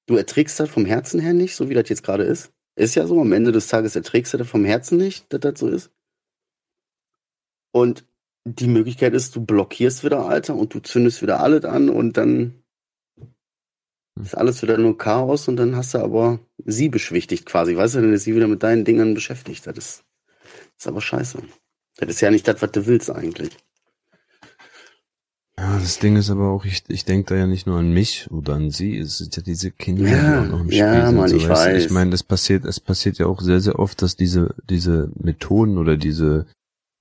[0.07, 2.53] du erträgst das vom Herzen her nicht, so wie das jetzt gerade ist.
[2.77, 5.61] Ist ja so, am Ende des Tages erträgst du das vom Herzen nicht, dass das
[5.61, 5.93] so ist.
[7.73, 8.05] Und
[8.45, 12.65] die Möglichkeit ist, du blockierst wieder, Alter, und du zündest wieder alles an und dann
[14.21, 18.01] ist alles wieder nur Chaos und dann hast du aber sie beschwichtigt quasi, weißt du,
[18.01, 19.67] dann ist sie wieder mit deinen Dingen beschäftigt.
[19.67, 20.05] Das ist,
[20.45, 21.43] das ist aber scheiße.
[21.97, 23.57] Das ist ja nicht das, was du willst eigentlich.
[25.57, 28.29] Ja, das Ding ist aber auch, ich, ich denke da ja nicht nur an mich
[28.31, 31.07] oder an sie, es sind ja diese Kinder, ja, die auch noch im Spiel ja,
[31.07, 31.17] sind.
[31.17, 31.85] Mann, so, ich weiß.
[31.85, 35.79] Ich meine, das passiert, es passiert ja auch sehr, sehr oft, dass diese, diese Methoden
[35.79, 36.47] oder diese,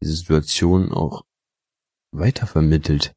[0.03, 1.25] diese Situation auch
[2.11, 3.15] weitervermittelt,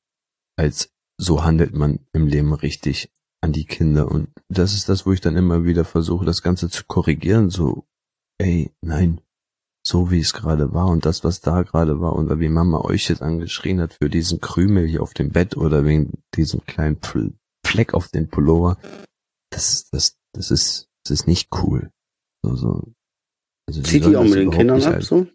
[0.57, 3.11] als so handelt man im Leben richtig
[3.43, 4.11] an die Kinder.
[4.11, 7.85] Und das ist das, wo ich dann immer wieder versuche, das Ganze zu korrigieren, so,
[8.39, 9.21] ey, nein,
[9.87, 13.09] so wie es gerade war und das, was da gerade war und wie Mama euch
[13.09, 16.99] jetzt angeschrien hat für diesen Krümel hier auf dem Bett oder wegen diesem kleinen
[17.65, 18.79] Fleck auf den Pullover,
[19.51, 21.93] das, das, das ist, das ist nicht cool.
[22.43, 22.93] So, so.
[23.69, 25.29] Also Zieht die auch mit den Kindern ab, so?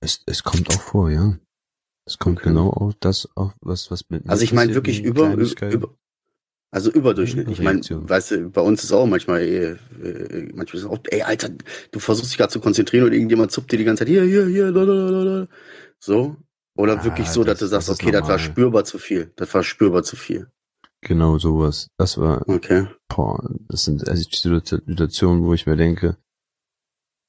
[0.00, 1.38] Es, es kommt auch vor, ja.
[2.06, 2.48] Es kommt okay.
[2.48, 4.26] genau auf das, auf was, was mit.
[4.30, 5.94] Also ich meine wirklich über, über,
[6.72, 7.58] also überdurchschnittlich.
[7.58, 9.76] Ich meine, weißt du, bei uns ist auch manchmal, äh,
[10.54, 11.50] manchmal ist auch, ey, Alter,
[11.90, 14.46] du versuchst dich gerade zu konzentrieren und irgendjemand zuppt dir die ganze Zeit, hier, hier,
[14.46, 15.48] hier, lalalala.
[15.98, 16.36] so.
[16.76, 18.20] Oder ah, wirklich so, dass das, du sagst, das okay, normal.
[18.20, 19.32] das war spürbar zu viel.
[19.36, 20.48] Das war spürbar zu viel.
[21.02, 21.88] Genau sowas.
[21.98, 22.86] Das war, okay.
[23.08, 26.16] boah, das sind also die Situationen, wo ich mir denke,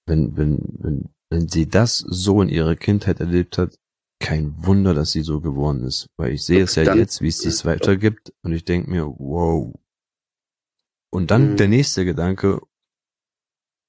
[0.06, 3.75] wenn, wenn, wenn, wenn sie das so in ihrer Kindheit erlebt hat,
[4.21, 7.27] kein Wunder, dass sie so geworden ist, weil ich sehe es ja dann, jetzt, wie
[7.27, 9.73] es dies weitergibt und ich denke mir, wow.
[11.12, 11.57] Und dann mhm.
[11.57, 12.62] der nächste Gedanke,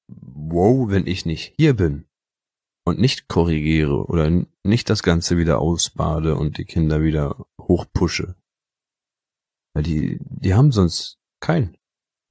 [0.09, 2.07] wow, wenn ich nicht hier bin
[2.85, 8.35] und nicht korrigiere oder nicht das Ganze wieder ausbade und die Kinder wieder hochpushe.
[9.75, 11.77] Weil die, die haben sonst keinen,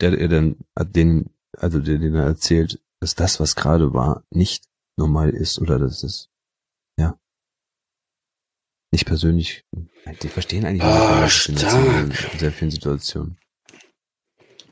[0.01, 4.65] der, der dann, den, also der denen erzählt, dass das, was gerade war, nicht
[4.97, 6.30] normal ist oder dass es
[8.91, 9.65] nicht persönlich,
[10.21, 12.33] die verstehen eigentlich oh, stark.
[12.33, 13.37] in sehr vielen Situationen.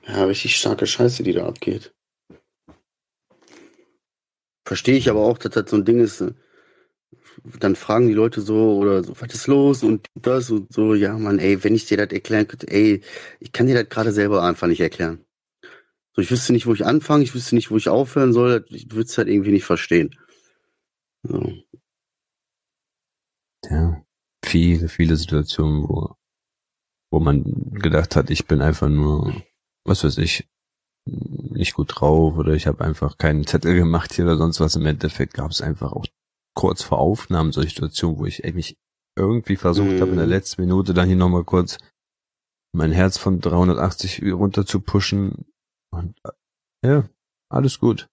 [0.08, 1.93] Ja, richtig starke Scheiße, die da abgeht.
[4.65, 6.21] Verstehe ich aber auch, dass das so ein Ding ist.
[6.21, 6.34] Äh,
[7.60, 10.93] dann fragen die Leute so oder so, was ist los und das und so.
[10.93, 13.01] Ja, Mann, ey, wenn ich dir das erklären könnte, ey,
[13.39, 15.25] ich kann dir das gerade selber einfach nicht erklären.
[16.13, 18.91] So, ich wüsste nicht, wo ich anfange, ich wüsste nicht, wo ich aufhören soll, ich
[18.91, 20.15] würde es halt irgendwie nicht verstehen.
[21.23, 21.53] So.
[23.69, 24.03] Ja,
[24.49, 26.15] viele, viele Situationen, wo,
[27.12, 29.33] wo man gedacht hat, ich bin einfach nur,
[29.85, 30.47] was weiß ich,
[31.05, 34.75] nicht gut drauf oder ich habe einfach keinen Zettel gemacht hier oder sonst was.
[34.75, 36.05] Im Endeffekt gab es einfach auch
[36.55, 38.77] kurz vor Aufnahmen solche Situationen, wo ich mich
[39.15, 40.01] irgendwie versucht mm.
[40.01, 40.31] habe, in der mhm.
[40.31, 41.77] letzten Minute dann hier nochmal kurz
[42.73, 45.45] mein Herz von 380 runter zu pushen.
[45.91, 46.19] Und
[46.83, 47.09] ja,
[47.49, 48.09] alles gut.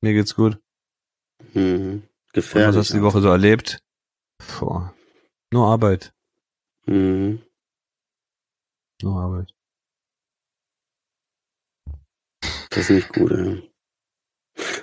[0.00, 0.58] Mir geht's gut.
[1.54, 2.02] Mhm.
[2.32, 2.68] Gefährlich.
[2.68, 3.82] Und was hast du die Woche so erlebt?
[4.58, 4.94] Boah.
[5.52, 6.12] Nur Arbeit.
[6.86, 7.42] Mhm.
[9.02, 9.54] Nur Arbeit.
[12.70, 13.56] Das ist nicht gut, ja.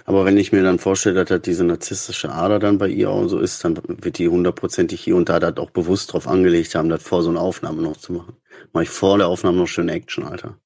[0.06, 3.28] Aber wenn ich mir dann vorstelle, dass das diese narzisstische Ader dann bei ihr auch
[3.28, 6.90] so ist, dann wird die hundertprozentig hier und da das auch bewusst drauf angelegt haben,
[6.90, 8.38] das vor so einer Aufnahme noch zu machen.
[8.72, 10.60] Mach ich vor der Aufnahme noch schön Action, Alter.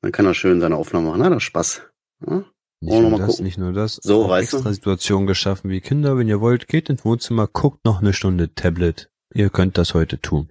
[0.00, 1.20] Dann kann er schön seine Aufnahme machen.
[1.20, 1.82] Na, das Spaß.
[2.26, 2.44] Ja?
[2.80, 4.72] Nicht nur, das, nicht nur das, so, auch extra du?
[4.72, 9.11] Situationen geschaffen wie Kinder, wenn ihr wollt, geht ins Wohnzimmer, guckt noch eine Stunde Tablet.
[9.34, 10.50] Ihr könnt das heute tun.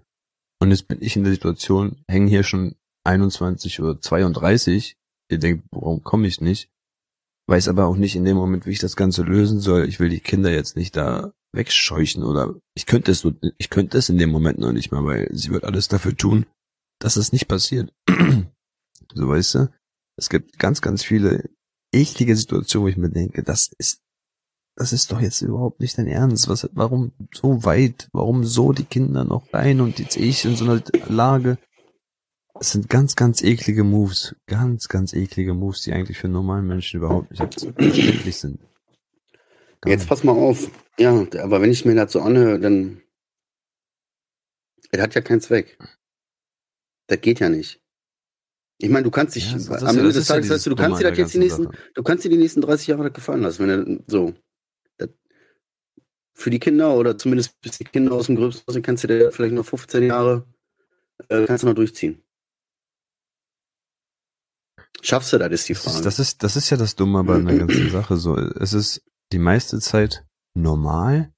[0.60, 4.96] Und jetzt bin ich in der Situation, hängen hier schon 21 oder 32.
[5.30, 6.70] Ihr denkt, warum komme ich nicht?
[7.48, 9.88] Weiß aber auch nicht in dem Moment, wie ich das Ganze lösen soll.
[9.88, 14.10] Ich will die Kinder jetzt nicht da wegscheuchen oder ich könnte es, ich könnte es
[14.10, 16.46] in dem Moment noch nicht mal, weil sie wird alles dafür tun,
[17.00, 17.91] dass es nicht passiert.
[19.13, 19.74] so weißt du?
[20.17, 21.50] Es gibt ganz, ganz viele
[21.94, 24.01] eklige Situationen, wo ich mir denke, das ist,
[24.82, 26.50] das ist doch jetzt überhaupt nicht dein Ernst.
[26.50, 28.10] Was, warum so weit?
[28.13, 31.60] Warum so die Kinder noch rein und jetzt ich in so einer Lage?
[32.60, 34.36] Es sind ganz, ganz eklige Moves.
[34.48, 38.60] Ganz, ganz eklige Moves, die eigentlich für normalen Menschen überhaupt nicht verständlich sind.
[39.82, 40.72] Gar Jetzt pass mal auf.
[40.98, 43.04] Ja, aber wenn ich mir das so anhöre, dann.
[44.89, 45.78] Er hat ja keinen Zweck.
[47.06, 47.80] Das geht ja nicht.
[48.80, 51.10] Ich meine, du kannst dich ja, am Ende des Tages, ja du, du kannst dir
[51.10, 51.78] das jetzt die nächsten, Sache.
[51.94, 54.34] du kannst dir die nächsten 30 Jahre gefallen lassen, wenn er so.
[56.34, 59.08] Das, für die Kinder oder zumindest bis die Kinder aus dem Gröbsten sind, kannst du
[59.08, 60.46] dir vielleicht noch 15 Jahre
[61.30, 62.24] äh, kannst du noch durchziehen.
[65.02, 66.04] Schaffst du das, ist die Frage.
[66.04, 68.17] Das ist, das ist ja das Dumme bei einer ganzen Sache.
[68.17, 71.34] So, es ist die meiste Zeit normal,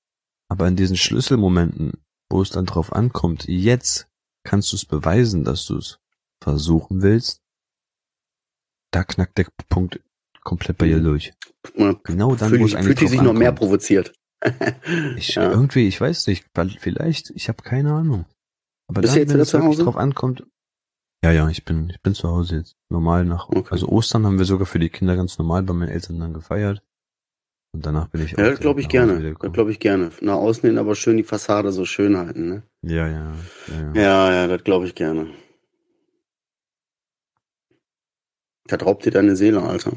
[0.49, 1.93] aber in diesen Schlüsselmomenten,
[2.29, 4.07] wo es dann drauf ankommt, jetzt
[4.43, 5.99] kannst du es beweisen, dass du es
[6.41, 7.41] versuchen willst,
[8.91, 10.01] da knackt der Punkt
[10.41, 11.03] komplett bei ihr mhm.
[11.05, 11.33] durch.
[12.03, 14.13] Genau dann, wo es eigentlich Fühlt die sich noch mehr provoziert.
[15.17, 15.51] Ich, ja.
[15.51, 16.45] Irgendwie, ich weiß nicht,
[16.79, 18.25] vielleicht, ich habe keine Ahnung.
[18.87, 20.45] Aber Bist dann, wenn es wirklich drauf ankommt,
[21.23, 22.75] ja, ja, ich bin, ich bin zu Hause jetzt.
[22.89, 23.69] Normal nach, okay.
[23.71, 26.83] also Ostern haben wir sogar für die Kinder ganz normal bei meinen Eltern dann gefeiert.
[27.73, 29.35] Und danach bin ich Ja, das glaube ich gerne.
[29.39, 30.11] Das glaube ich gerne.
[30.21, 32.63] Nach außen hin aber schön die Fassade so schön halten, ne?
[32.81, 33.33] Ja, ja.
[33.67, 35.27] Ja, ja, ja, ja das glaube ich gerne.
[38.67, 39.93] Das raubt dir deine Seele, Alter.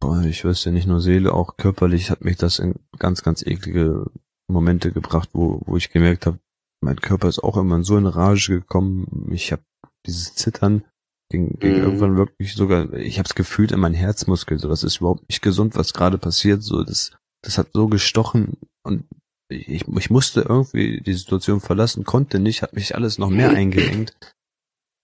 [0.00, 3.42] Boah, ich weiß ja nicht nur Seele, auch körperlich hat mich das in ganz, ganz
[3.42, 4.06] eklige
[4.48, 6.38] Momente gebracht, wo, wo ich gemerkt habe,
[6.82, 9.28] mein Körper ist auch immer in so eine Rage gekommen.
[9.30, 9.62] Ich habe
[10.06, 10.84] dieses Zittern
[11.30, 11.82] ging, ging mm.
[11.82, 15.42] irgendwann wirklich sogar, ich habe es gefühlt in meinen Herzmuskel, so das ist überhaupt nicht
[15.42, 19.04] gesund, was gerade passiert, so das, das hat so gestochen und
[19.50, 24.16] ich, ich musste irgendwie die Situation verlassen, konnte nicht, hat mich alles noch mehr eingeengt.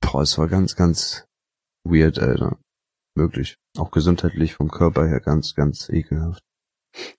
[0.00, 1.26] Boah, es war ganz, ganz
[1.84, 2.58] weird, Alter.
[3.16, 3.56] Wirklich.
[3.78, 6.44] Auch gesundheitlich vom Körper her ganz, ganz ekelhaft.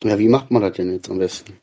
[0.03, 1.53] Ja, wie macht man das denn jetzt am besten?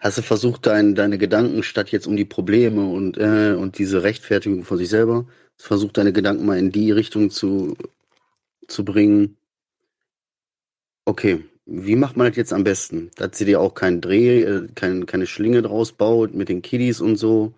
[0.00, 4.02] Hast du versucht, dein, deine Gedanken statt jetzt um die Probleme und, äh, und diese
[4.02, 7.76] Rechtfertigung von sich selber, versucht deine Gedanken mal in die Richtung zu,
[8.68, 9.36] zu bringen?
[11.04, 13.10] Okay, wie macht man das jetzt am besten?
[13.16, 17.00] Dass sie dir auch keinen Dreh, äh, kein, keine Schlinge draus baut mit den Kiddies
[17.00, 17.54] und so.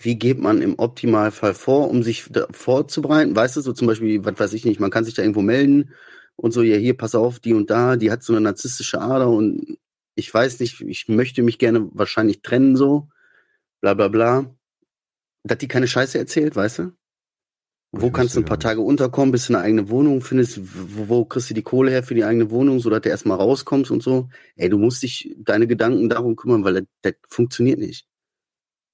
[0.00, 3.34] Wie geht man im Optimalfall vor, um sich vorzubereiten?
[3.34, 5.94] Weißt du, so zum Beispiel, was weiß ich nicht, man kann sich da irgendwo melden
[6.36, 9.28] und so, ja, hier, pass auf, die und da, die hat so eine narzisstische Ader
[9.28, 9.78] und
[10.14, 13.08] ich weiß nicht, ich möchte mich gerne wahrscheinlich trennen, so,
[13.80, 14.54] bla bla bla.
[15.44, 16.92] Dass die keine Scheiße erzählt, weißt du?
[17.92, 20.60] Wo kannst du ein paar Tage unterkommen, bis du eine eigene Wohnung findest?
[20.60, 23.38] Wo, wo kriegst du die Kohle her für die eigene Wohnung, so dass du erstmal
[23.38, 24.28] rauskommst und so?
[24.56, 28.07] Ey, du musst dich deine Gedanken darum kümmern, weil das, das funktioniert nicht.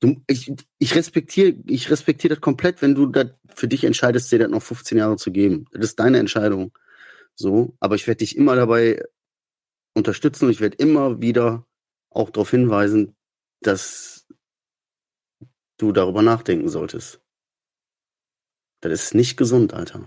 [0.05, 4.39] Du, ich, ich respektiere ich respektiere das komplett, wenn du das für dich entscheidest, dir
[4.39, 5.65] das noch 15 Jahre zu geben.
[5.73, 6.77] Das ist deine Entscheidung.
[7.35, 9.03] So, aber ich werde dich immer dabei
[9.95, 11.67] unterstützen und ich werde immer wieder
[12.11, 13.17] auch darauf hinweisen,
[13.63, 14.27] dass
[15.79, 17.23] du darüber nachdenken solltest.
[18.83, 20.07] Das ist nicht gesund, Alter.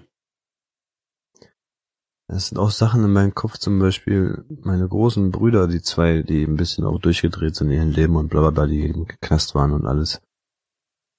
[2.29, 6.43] Es sind auch Sachen in meinem Kopf, zum Beispiel meine großen Brüder, die zwei, die
[6.43, 9.55] ein bisschen auch durchgedreht sind in ihrem Leben und bla bla bla, die im Knast
[9.55, 10.21] waren und alles.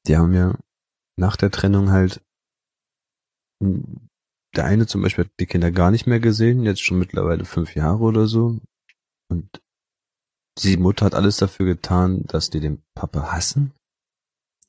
[0.06, 0.58] Die haben mir
[1.16, 2.20] nach der Trennung halt
[3.60, 7.74] der eine zum Beispiel hat die Kinder gar nicht mehr gesehen, jetzt schon mittlerweile fünf
[7.74, 8.58] Jahre oder so.
[9.30, 9.62] Und
[10.62, 13.72] die Mutter hat alles dafür getan, dass die den Papa hassen.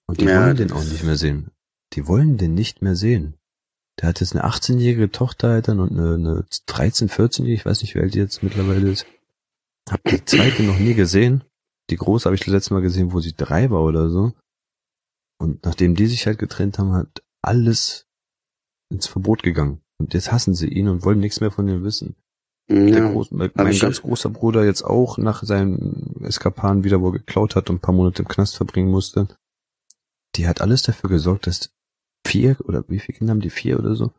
[0.07, 1.51] Und die Ja, wollen den auch nicht mehr sehen.
[1.93, 3.35] Die wollen den nicht mehr sehen.
[3.99, 7.81] Der hat jetzt eine 18-jährige Tochter halt dann und eine, eine 13, 14-jährige, ich weiß
[7.81, 9.05] nicht, wie alt die jetzt mittlerweile ist.
[9.89, 11.43] Hab die zweite noch nie gesehen.
[11.89, 14.33] Die große habe ich das letzte Mal gesehen, wo sie drei war oder so.
[15.41, 18.05] Und nachdem die sich halt getrennt haben, hat alles
[18.89, 19.81] ins Verbot gegangen.
[19.97, 22.15] Und jetzt hassen sie ihn und wollen nichts mehr von ihm wissen.
[22.69, 23.09] Ja.
[23.09, 27.69] Groß, mein ganz großer Bruder jetzt auch nach seinem Eskapan wieder, wo er geklaut hat
[27.69, 29.27] und ein paar Monate im Knast verbringen musste.
[30.35, 31.71] Die hat alles dafür gesorgt, dass
[32.25, 34.11] vier oder wie viele Kinder haben die vier oder so,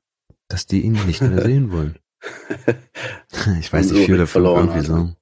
[0.48, 1.96] dass die ihn nicht mehr sehen wollen.
[3.60, 5.12] Ich weiß nicht, oder fünf verloren, irgendwie so.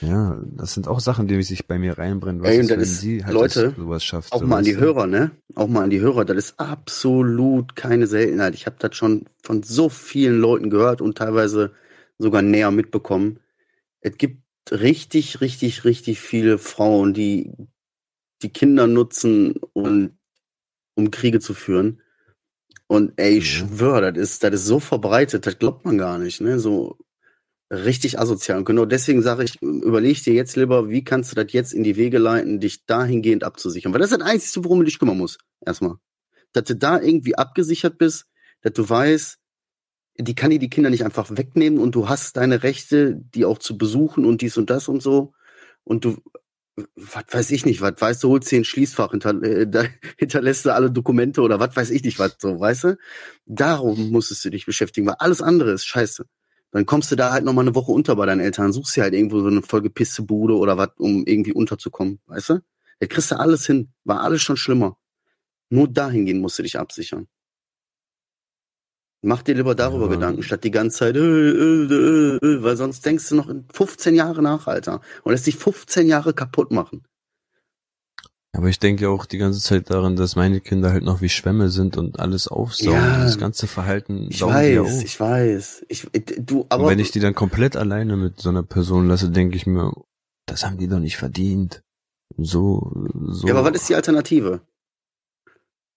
[0.00, 2.42] Ja, das sind auch Sachen, die sich bei mir reinbrennen.
[2.42, 4.32] Was und ist, wenn ist- sie halt Leute, sowas schafft?
[4.32, 4.80] Auch mal an die du?
[4.80, 5.30] Hörer, ne?
[5.54, 6.24] Auch mal an die Hörer.
[6.24, 8.54] Das ist absolut keine Seltenheit.
[8.54, 11.72] Ich habe das schon von so vielen Leuten gehört und teilweise
[12.18, 13.40] sogar näher mitbekommen.
[14.00, 17.52] Es gibt richtig, richtig, richtig viele Frauen, die
[18.42, 20.18] die Kinder nutzen, und,
[20.94, 22.00] um Kriege zu führen.
[22.86, 23.66] Und ey, ich Ja.
[23.68, 26.58] schwör, das ist, das ist so verbreitet, das glaubt man gar nicht, ne?
[26.60, 26.98] So
[27.70, 28.58] richtig asozial.
[28.58, 31.84] Und genau deswegen sage ich, überleg dir jetzt lieber, wie kannst du das jetzt in
[31.84, 33.92] die Wege leiten, dich dahingehend abzusichern.
[33.92, 35.38] Weil das ist das Einzige, worum du dich kümmern musst.
[35.64, 35.96] Erstmal.
[36.52, 38.26] Dass du da irgendwie abgesichert bist,
[38.62, 39.38] dass du weißt,
[40.18, 43.58] die kann dir die Kinder nicht einfach wegnehmen und du hast deine Rechte, die auch
[43.58, 45.32] zu besuchen und dies und das und so.
[45.84, 46.18] Und du,
[46.76, 50.74] was weiß ich nicht, was weißt du, holst dir ein Schließfach, hinter, äh, hinterlässt du
[50.74, 52.98] alle Dokumente oder was weiß ich nicht, was so, weißt du?
[53.46, 56.26] Darum musstest du dich beschäftigen, weil alles andere ist scheiße.
[56.72, 59.04] Dann kommst du da halt noch mal eine Woche unter bei deinen Eltern, suchst dir
[59.04, 62.60] halt irgendwo so eine vollgepisste Bude oder was, um irgendwie unterzukommen, weißt du?
[62.98, 64.96] Da kriegst du alles hin, war alles schon schlimmer.
[65.70, 67.28] Nur dahingehend musst du dich absichern.
[69.24, 70.12] Mach dir lieber darüber Ja.
[70.12, 73.64] Gedanken, statt die ganze Zeit, äh, äh, äh, äh, weil sonst denkst du noch in
[73.72, 75.00] 15 Jahre nach, Alter.
[75.22, 77.04] Und lässt dich 15 Jahre kaputt machen.
[78.52, 81.70] Aber ich denke auch die ganze Zeit daran, dass meine Kinder halt noch wie Schwämme
[81.70, 82.92] sind und alles aufsaugen.
[82.92, 83.24] Ja.
[83.24, 85.86] Das ganze Verhalten Ich weiß, ich weiß.
[85.88, 89.08] Ich, äh, du, und aber wenn ich die dann komplett alleine mit so einer Person
[89.08, 89.92] lasse, denke ich mir,
[90.46, 91.82] das haben die doch nicht verdient.
[92.36, 92.92] So,
[93.28, 93.46] so.
[93.48, 94.60] Ja, aber was ist die Alternative?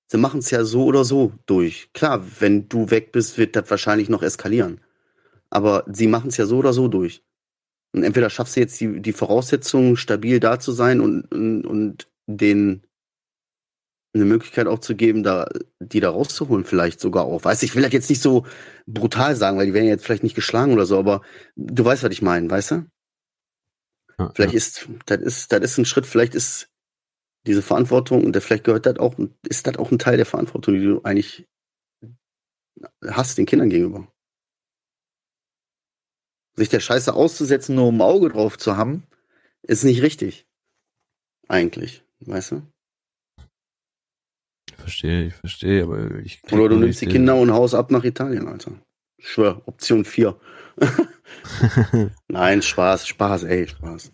[0.08, 1.90] Sie machen es ja so oder so durch.
[1.94, 4.80] Klar, wenn du weg bist, wird das wahrscheinlich noch eskalieren.
[5.50, 7.24] Aber sie machen es ja so oder so durch.
[7.94, 12.08] Und entweder schaffst du jetzt die, die Voraussetzungen, stabil da zu sein und, und, und
[12.26, 12.84] denen
[14.14, 15.48] eine Möglichkeit auch zu geben, da,
[15.80, 17.44] die da rauszuholen, vielleicht sogar auch.
[17.44, 18.46] Weiß ich will das jetzt nicht so
[18.86, 21.22] brutal sagen, weil die werden jetzt vielleicht nicht geschlagen oder so, aber
[21.56, 22.86] du weißt, was ich meine, weißt du?
[24.18, 24.58] Ja, Vielleicht ja.
[24.58, 26.70] ist, das ist, das ist ein Schritt, vielleicht ist
[27.48, 29.16] diese Verantwortung und vielleicht gehört das auch,
[29.48, 31.48] ist das auch ein Teil der Verantwortung, die du eigentlich
[33.06, 34.08] hast den Kindern gegenüber.
[36.56, 39.04] Sich der Scheiße auszusetzen, nur um ein Auge drauf zu haben.
[39.64, 40.46] Ist nicht richtig.
[41.48, 42.62] Eigentlich, weißt du?
[44.70, 48.04] Ich verstehe, ich verstehe, aber ich Oder du nimmst die Kinder und haust ab nach
[48.04, 48.72] Italien, Alter.
[49.18, 50.40] Ich schwör, Option 4.
[50.80, 54.12] den- Nein, Spaß, Spaß, ey, Spaß.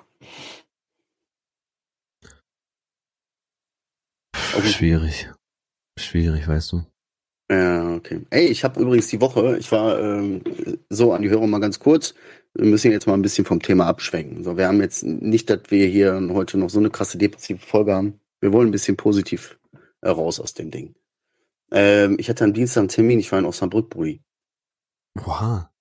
[4.55, 4.67] Okay.
[4.67, 5.29] Schwierig.
[5.97, 6.85] Schwierig, weißt du.
[7.51, 8.21] Ja, okay.
[8.29, 10.41] Ey, ich habe übrigens die Woche, ich war ähm,
[10.89, 12.13] so an die Hörer mal ganz kurz.
[12.53, 14.43] Wir müssen jetzt mal ein bisschen vom Thema abschwenken.
[14.43, 17.93] So, wir haben jetzt nicht, dass wir hier heute noch so eine krasse depressive Folge
[17.93, 18.19] haben.
[18.41, 19.59] Wir wollen ein bisschen positiv
[20.01, 20.95] äh, raus aus dem Ding.
[21.71, 24.21] Ähm, ich hatte am Dienstag einen Termin, ich war in Osnabrück, Brudi.
[25.19, 25.71] Oha.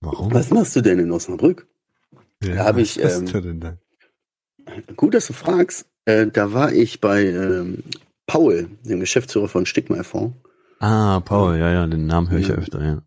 [0.00, 0.32] Warum?
[0.32, 1.68] Was machst du denn in Osnabrück?
[2.42, 3.78] Ja, da hab ich, was ähm, da denn da?
[4.96, 5.89] Gut, dass du fragst.
[6.06, 7.84] Äh, da war ich bei ähm,
[8.26, 10.32] Paul, dem Geschäftsführer von Stigma e.V.
[10.80, 12.56] Ah, Paul, ja, ja, den Namen höre ich ja Ja.
[12.56, 13.02] öfter, ja.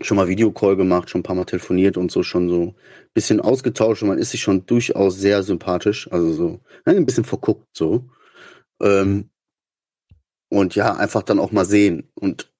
[0.00, 2.74] schon mal Videocall gemacht, schon ein paar Mal telefoniert und so schon so ein
[3.14, 6.48] bisschen ausgetauscht und man ist sich schon durchaus sehr sympathisch, also so
[6.86, 8.08] ne, ein bisschen verguckt so.
[8.82, 9.30] Ähm,
[10.50, 12.10] und ja, einfach dann auch mal sehen.
[12.14, 12.52] Und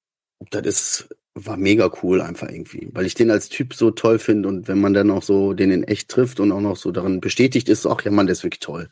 [0.51, 4.49] das ist, war mega cool einfach irgendwie, weil ich den als Typ so toll finde
[4.49, 7.21] und wenn man dann auch so den in echt trifft und auch noch so daran
[7.21, 8.89] bestätigt ist, ach ja Mann, der ist wirklich toll.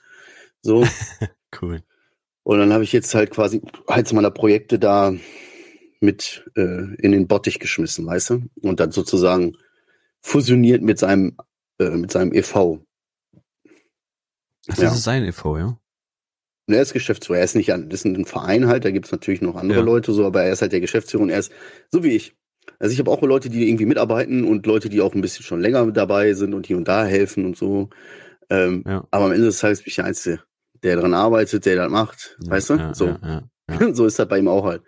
[0.64, 0.86] So.
[1.62, 1.82] Cool.
[2.44, 5.14] Und dann habe ich jetzt halt quasi eins meiner Projekte da
[6.00, 8.44] mit äh, in den Bottich geschmissen, weißt du?
[8.62, 9.58] Und dann sozusagen
[10.22, 11.36] fusioniert mit seinem
[11.78, 12.80] äh, mit seinem EV.
[13.36, 14.92] Ach, das Ja.
[14.94, 15.78] ist sein e.V., ja?
[16.68, 17.40] Und er ist Geschäftsführer.
[17.40, 19.86] Er ist nicht an, das ist ein Verein halt, da gibt's natürlich noch andere Ja.
[19.86, 21.52] Leute so, aber er ist halt der Geschäftsführer und er ist
[21.92, 22.36] so wie ich.
[22.80, 25.60] Also ich habe auch Leute, die irgendwie mitarbeiten und Leute, die auch ein bisschen schon
[25.62, 27.90] länger dabei sind und hier und da helfen und so.
[28.50, 29.06] Ähm, Ja.
[29.12, 30.44] Aber am Ende des Tages bin ich der Einzige,
[30.84, 32.74] der daran arbeitet, der das macht, ja weißt du?
[32.76, 33.08] Ja, so.
[33.08, 33.44] Ja,
[33.94, 34.84] so ist das bei ihm auch halt.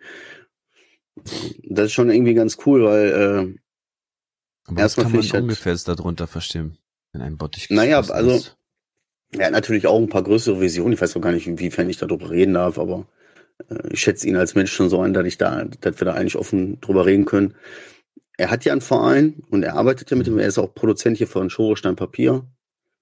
[1.63, 3.55] Das ist schon irgendwie ganz cool, weil äh,
[4.65, 6.77] Aber erstmal kann man halt, ungefähr jetzt darunter verstehen,
[7.11, 8.57] wenn ein Bottich Naja, also ist.
[9.31, 10.93] er hat natürlich auch ein paar größere Visionen.
[10.93, 13.07] Ich weiß auch gar nicht, inwiefern ich darüber reden darf, aber
[13.69, 16.13] äh, ich schätze ihn als Mensch schon so ein, dass ich da, dass wir da
[16.13, 17.55] eigentlich offen drüber reden können.
[18.37, 21.17] Er hat ja einen Verein und er arbeitet ja mit dem, er ist auch Produzent
[21.17, 22.47] hier von Schorestein Papier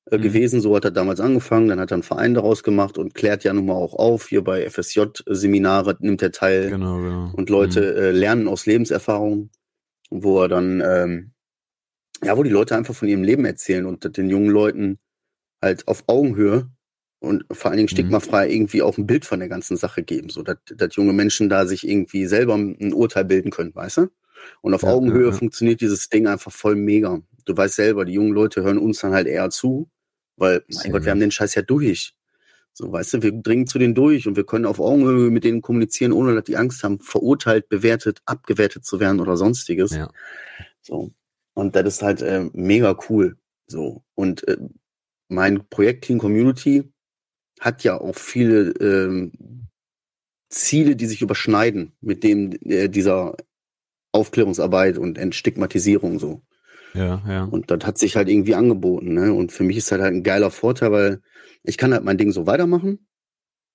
[0.10, 0.22] äh, mhm.
[0.22, 0.62] gewesen.
[0.62, 3.54] So hat er damals angefangen, dann hat er einen Verein daraus gemacht und klärt ja
[3.54, 4.28] nun mal auch auf.
[4.28, 6.70] Hier bei FSJ-Seminare nimmt er teil.
[6.70, 7.32] Genau, genau.
[7.34, 7.98] Und Leute mhm.
[7.98, 9.50] äh, lernen aus Lebenserfahrung,
[10.10, 11.32] wo er dann, ähm,
[12.24, 15.00] ja, wo die Leute einfach von ihrem Leben erzählen und den jungen Leuten
[15.62, 16.70] halt auf Augenhöhe
[17.20, 17.96] und vor allen Dingen mhm.
[17.96, 21.50] stigmafrei irgendwie auch ein Bild von der ganzen Sache geben, so dass, dass junge Menschen
[21.50, 24.08] da sich irgendwie selber ein Urteil bilden können, weißt du?
[24.62, 25.36] Und auf ja, Augenhöhe ja, ja.
[25.36, 27.22] funktioniert dieses Ding einfach voll mega.
[27.46, 29.90] Du weißt selber, die jungen Leute hören uns dann halt eher zu,
[30.36, 32.14] weil, mein Sehr Gott, wir haben den Scheiß ja durch.
[32.74, 35.62] So, weißt du, wir dringen zu denen durch und wir können auf Augenhöhe mit denen
[35.62, 39.92] kommunizieren, ohne dass die Angst haben, verurteilt, bewertet, abgewertet zu werden oder sonstiges.
[39.92, 40.10] Ja.
[40.82, 41.12] So.
[41.54, 43.38] Und das ist halt äh, mega cool.
[43.68, 44.04] So.
[44.16, 44.58] Und äh,
[45.28, 46.92] mein Projekt Clean Community
[47.60, 49.68] hat ja auch viele ähm,
[50.50, 53.36] Ziele, die sich überschneiden mit dem äh, dieser
[54.12, 56.42] Aufklärungsarbeit und Entstigmatisierung so.
[56.94, 57.44] Ja, ja.
[57.46, 59.14] Und das hat sich halt irgendwie angeboten.
[59.14, 59.34] Ne?
[59.34, 61.22] Und für mich ist halt, halt ein geiler Vorteil, weil
[61.64, 63.08] ich kann halt mein Ding so weitermachen,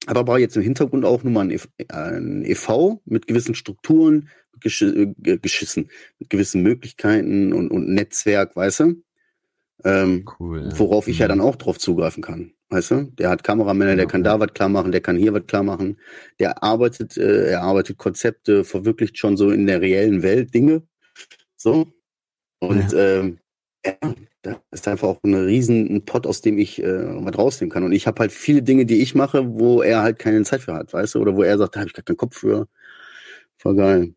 [0.06, 1.58] aber brauche jetzt im Hintergrund auch nur mal ein, e
[1.88, 4.28] ein EV mit gewissen Strukturen,
[4.60, 9.02] gesch äh, geschissen, mit gewissen Möglichkeiten und, und Netzwerk, weißt du?
[9.84, 10.68] Ähm, cool.
[10.70, 10.78] Ja.
[10.78, 11.30] Worauf ich ja mhm.
[11.30, 12.52] dann auch drauf zugreifen kann.
[12.68, 13.02] Weißt du?
[13.18, 15.62] Der hat Kameramänner, ja, der kann da was klar machen, der kann hier was klar
[15.62, 15.98] machen.
[16.40, 20.82] Der arbeitet, äh, er arbeitet Konzepte, verwirklicht schon so in der reellen Welt Dinge.
[21.56, 21.86] So.
[22.59, 22.98] Und ja.
[22.98, 23.38] ähm,
[23.84, 27.72] ja, da ist einfach auch ein riesen ein Pot, aus dem ich äh, was rausnehmen
[27.72, 27.84] kann.
[27.84, 30.74] Und ich habe halt viele Dinge, die ich mache, wo er halt keine Zeit für
[30.74, 31.20] hat, weißt du?
[31.20, 32.66] Oder wo er sagt, da habe ich gar keinen Kopf für.
[33.59, 34.14] Voll geil.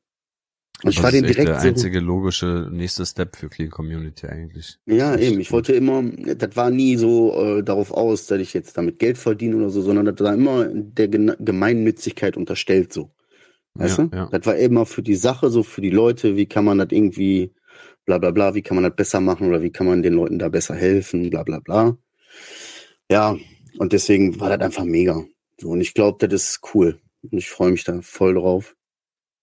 [0.81, 4.77] Und ich war den direkt der einzige logische nächste Step für Clean Community eigentlich.
[4.85, 5.41] Ja, eben.
[5.41, 9.17] Ich wollte immer, das war nie so äh, darauf aus, dass ich jetzt damit Geld
[9.17, 13.11] verdiene oder so, sondern das war immer der Gemeinnützigkeit unterstellt so.
[13.73, 14.15] Weißt ja, du?
[14.15, 14.29] Ja.
[14.31, 17.51] Das war immer für die Sache, so für die Leute, wie kann man das irgendwie,
[18.09, 20.39] bla bla bla, wie kann man das besser machen oder wie kann man den Leuten
[20.39, 21.95] da besser helfen, bla bla bla.
[23.07, 23.37] Ja,
[23.77, 25.25] und deswegen war das einfach mega.
[25.59, 26.99] So, und ich glaube, das ist cool.
[27.21, 28.75] Und ich freue mich da voll drauf.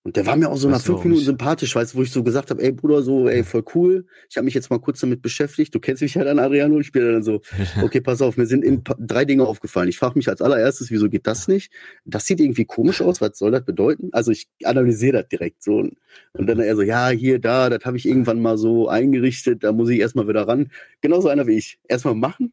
[0.07, 2.23] Und der war mir auch so nach fünf Minuten sympathisch, weißt du, wo ich so
[2.23, 4.07] gesagt habe, ey Bruder, so, ey, voll cool.
[4.31, 5.75] Ich habe mich jetzt mal kurz damit beschäftigt.
[5.75, 6.79] Du kennst mich ja dann, Ariano.
[6.79, 7.41] Ich bin dann so,
[7.83, 9.89] okay, pass auf, mir sind in, drei Dinge aufgefallen.
[9.89, 11.73] Ich frage mich als allererstes, wieso geht das nicht?
[12.05, 14.11] Das sieht irgendwie komisch aus, was soll das bedeuten?
[14.13, 15.79] Also ich analysiere das direkt so.
[15.79, 19.73] Und dann er so, ja, hier, da, das habe ich irgendwann mal so eingerichtet, da
[19.73, 20.71] muss ich erstmal wieder ran.
[21.01, 21.81] Genauso einer wie ich.
[21.89, 22.53] Erstmal machen.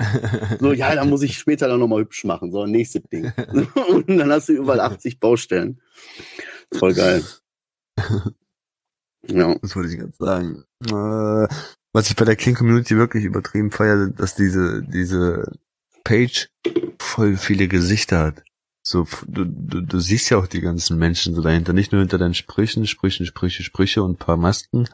[0.59, 2.51] So, ja, da muss ich später dann nochmal hübsch machen.
[2.51, 3.31] So, nächstes Ding.
[3.89, 5.79] Und dann hast du überall 80 Baustellen.
[6.71, 7.21] Voll geil
[9.27, 9.55] ja.
[9.61, 10.63] Das wollte ich gerade sagen.
[10.85, 11.47] Äh,
[11.93, 15.51] was ich bei der Clean Community wirklich übertrieben feiere, dass diese, diese
[16.03, 16.49] Page
[16.99, 18.43] voll viele Gesichter hat.
[18.85, 22.17] So, du, du, du siehst ja auch die ganzen Menschen so dahinter, nicht nur hinter
[22.17, 24.89] deinen Sprüchen, Sprüchen, Sprüche, Sprüche und paar Masken,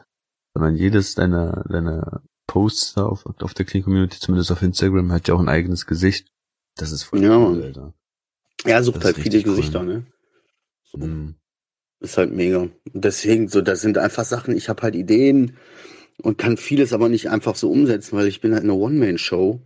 [0.54, 5.34] sondern jedes deiner, deiner Posts auf, auf der Clean Community, zumindest auf Instagram, hat ja
[5.34, 6.28] auch ein eigenes Gesicht.
[6.76, 7.94] Das ist voll ja, cool, Alter.
[8.64, 9.56] Er sucht halt viele cool.
[9.56, 10.06] Gesichter, ne?
[10.92, 11.39] Mhm.
[12.00, 12.58] Ist halt mega.
[12.58, 15.56] Und deswegen, so, das sind einfach Sachen, ich habe halt Ideen
[16.22, 19.60] und kann vieles aber nicht einfach so umsetzen, weil ich bin halt eine One-Man-Show.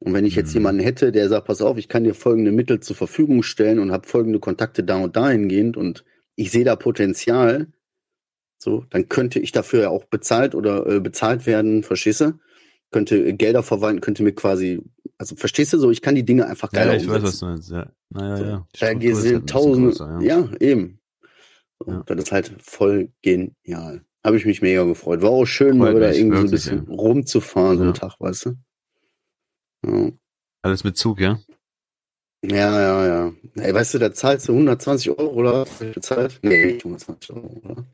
[0.00, 0.60] Und wenn ich jetzt mhm.
[0.60, 3.92] jemanden hätte, der sagt, pass auf, ich kann dir folgende Mittel zur Verfügung stellen und
[3.92, 6.04] habe folgende Kontakte da und dahingehend und
[6.36, 7.68] ich sehe da Potenzial,
[8.58, 12.32] so, dann könnte ich dafür ja auch bezahlt oder äh, bezahlt werden, verstehst du?
[12.90, 14.80] Könnte Gelder verwalten, könnte mir quasi,
[15.16, 17.22] also verstehst du so, ich kann die Dinge einfach geiler ja, ich umsetzen.
[17.22, 17.92] weiß, was du meinst, ja.
[18.10, 18.66] Naja, so, ja.
[19.00, 20.38] Da sind tausende, größer, ja.
[20.38, 20.97] ja, eben.
[21.86, 22.02] Ja.
[22.06, 24.04] Das ist halt voll genial.
[24.24, 25.22] Habe ich mich mega gefreut.
[25.22, 26.94] War auch schön, Freut mal wieder irgendwie so ein bisschen ja.
[26.94, 28.54] rumzufahren, so einen Tag, weißt du?
[29.86, 30.10] Ja.
[30.62, 31.38] Alles mit Zug, ja?
[32.42, 33.32] Ja, ja, ja.
[33.54, 36.38] Ey, weißt du, da zahlst du 120 Euro oder bezahlt?
[36.42, 37.84] Nee, nicht 120 Euro, oder?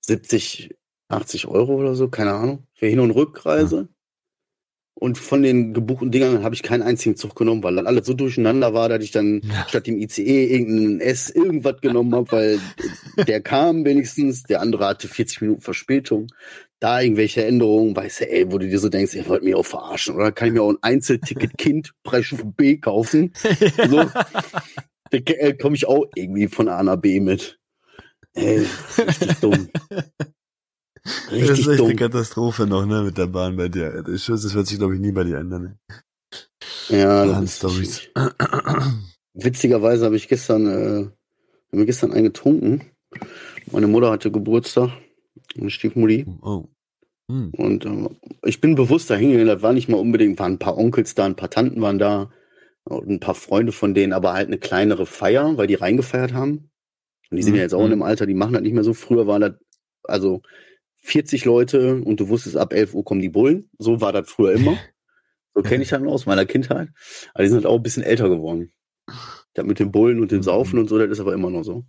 [0.00, 0.76] 70,
[1.08, 2.66] 80 Euro oder so, keine Ahnung.
[2.74, 3.88] Für Hin- und Rückreise.
[4.98, 8.14] Und von den gebuchten Dingern habe ich keinen einzigen Zug genommen, weil dann alles so
[8.14, 9.66] durcheinander war, dass ich dann ja.
[9.68, 12.60] statt dem ICE irgendeinen S irgendwas genommen habe, weil
[13.26, 16.28] der kam wenigstens, der andere hatte 40 Minuten Verspätung.
[16.80, 19.66] Da irgendwelche Änderungen, weißt du, ey, wo du dir so denkst, ihr wollt mich auch
[19.66, 23.34] verarschen, oder kann ich mir auch ein Einzelticket Kind Preisstufe B kaufen?
[23.42, 24.10] So,
[25.10, 27.58] da äh, komme ich auch irgendwie von A nach B mit.
[28.32, 28.66] Ey,
[28.96, 29.68] richtig dumm.
[31.30, 31.86] Richtig das ist echt dumm.
[31.86, 34.04] eine Katastrophe noch, ne, mit der Bahn bei dir.
[34.08, 35.62] Ich schwöre, das wird sich, glaube ich, nie bei dir ändern.
[35.62, 35.78] Ne?
[36.88, 38.08] Ja, Bahnstories.
[39.34, 42.82] Witzigerweise habe ich gestern äh, haben wir gestern einen getrunken.
[43.70, 44.90] Meine Mutter hatte Geburtstag,
[45.56, 46.26] meine Stiefmutti.
[46.42, 46.64] Oh.
[47.30, 47.50] Hm.
[47.56, 48.08] Und äh,
[48.44, 51.24] ich bin bewusst da hingegangen, das war nicht mal unbedingt, waren ein paar Onkels da,
[51.26, 52.30] ein paar Tanten waren da
[52.84, 56.70] und ein paar Freunde von denen, aber halt eine kleinere Feier, weil die reingefeiert haben.
[57.30, 57.90] Und die sind ja jetzt auch in Mhm.
[57.90, 58.94] dem Alter, die machen das nicht mehr so.
[58.94, 59.54] Früher war das,
[60.04, 60.42] also
[61.06, 63.70] 40 Leute und du wusstest, ab 11 Uhr kommen die Bullen.
[63.78, 64.76] So war das früher immer.
[65.54, 66.88] So kenne ich das noch aus meiner Kindheit.
[67.32, 68.72] Aber die sind halt auch ein bisschen älter geworden.
[69.54, 71.84] Das mit den Bullen und dem Saufen und so, das ist aber immer noch so.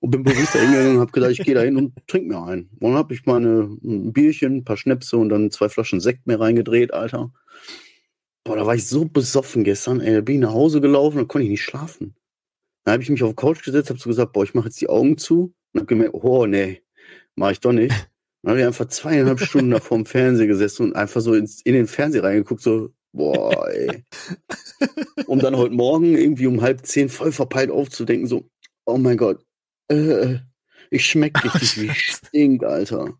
[0.00, 2.42] Und bin bewusst da hingegangen und habe gedacht, ich gehe da hin und trink mir
[2.42, 2.68] einen.
[2.80, 6.26] Und dann habe ich meine ein Bierchen, ein paar Schnäpse und dann zwei Flaschen Sekt
[6.26, 7.32] mehr reingedreht, Alter.
[8.44, 10.16] Boah, da war ich so besoffen gestern, ey.
[10.16, 12.14] Da bin ich nach Hause gelaufen und konnte ich nicht schlafen.
[12.84, 14.80] Dann habe ich mich auf die Couch gesetzt, habe so gesagt, boah, ich mache jetzt
[14.82, 16.82] die Augen zu und habe gemerkt, oh nee,
[17.36, 18.09] mache ich doch nicht.
[18.42, 21.74] Dann habe ich einfach zweieinhalb Stunden da vorm Fernseher gesessen und einfach so ins, in
[21.74, 24.04] den Fernseher reingeguckt, so, boah, ey.
[25.26, 28.48] Um dann heute Morgen irgendwie um halb zehn voll verpeilt aufzudenken, so,
[28.86, 29.44] oh mein Gott,
[29.88, 30.38] äh,
[30.90, 33.14] ich schmeck richtig wie Stink, Alter.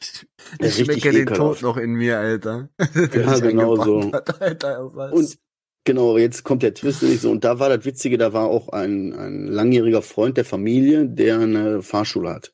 [0.00, 0.26] Ich,
[0.60, 1.26] Ja, schmecke den.
[1.26, 2.70] Tod noch in mir, Alter.
[3.14, 4.10] Ja, genau so.
[4.40, 5.12] Alter, auf was?
[5.12, 5.38] Und
[5.84, 7.30] genau, jetzt kommt der Twist nicht so.
[7.30, 11.38] Und da war das Witzige, da war auch ein, ein langjähriger Freund der Familie, der
[11.38, 12.52] eine Fahrschule hat.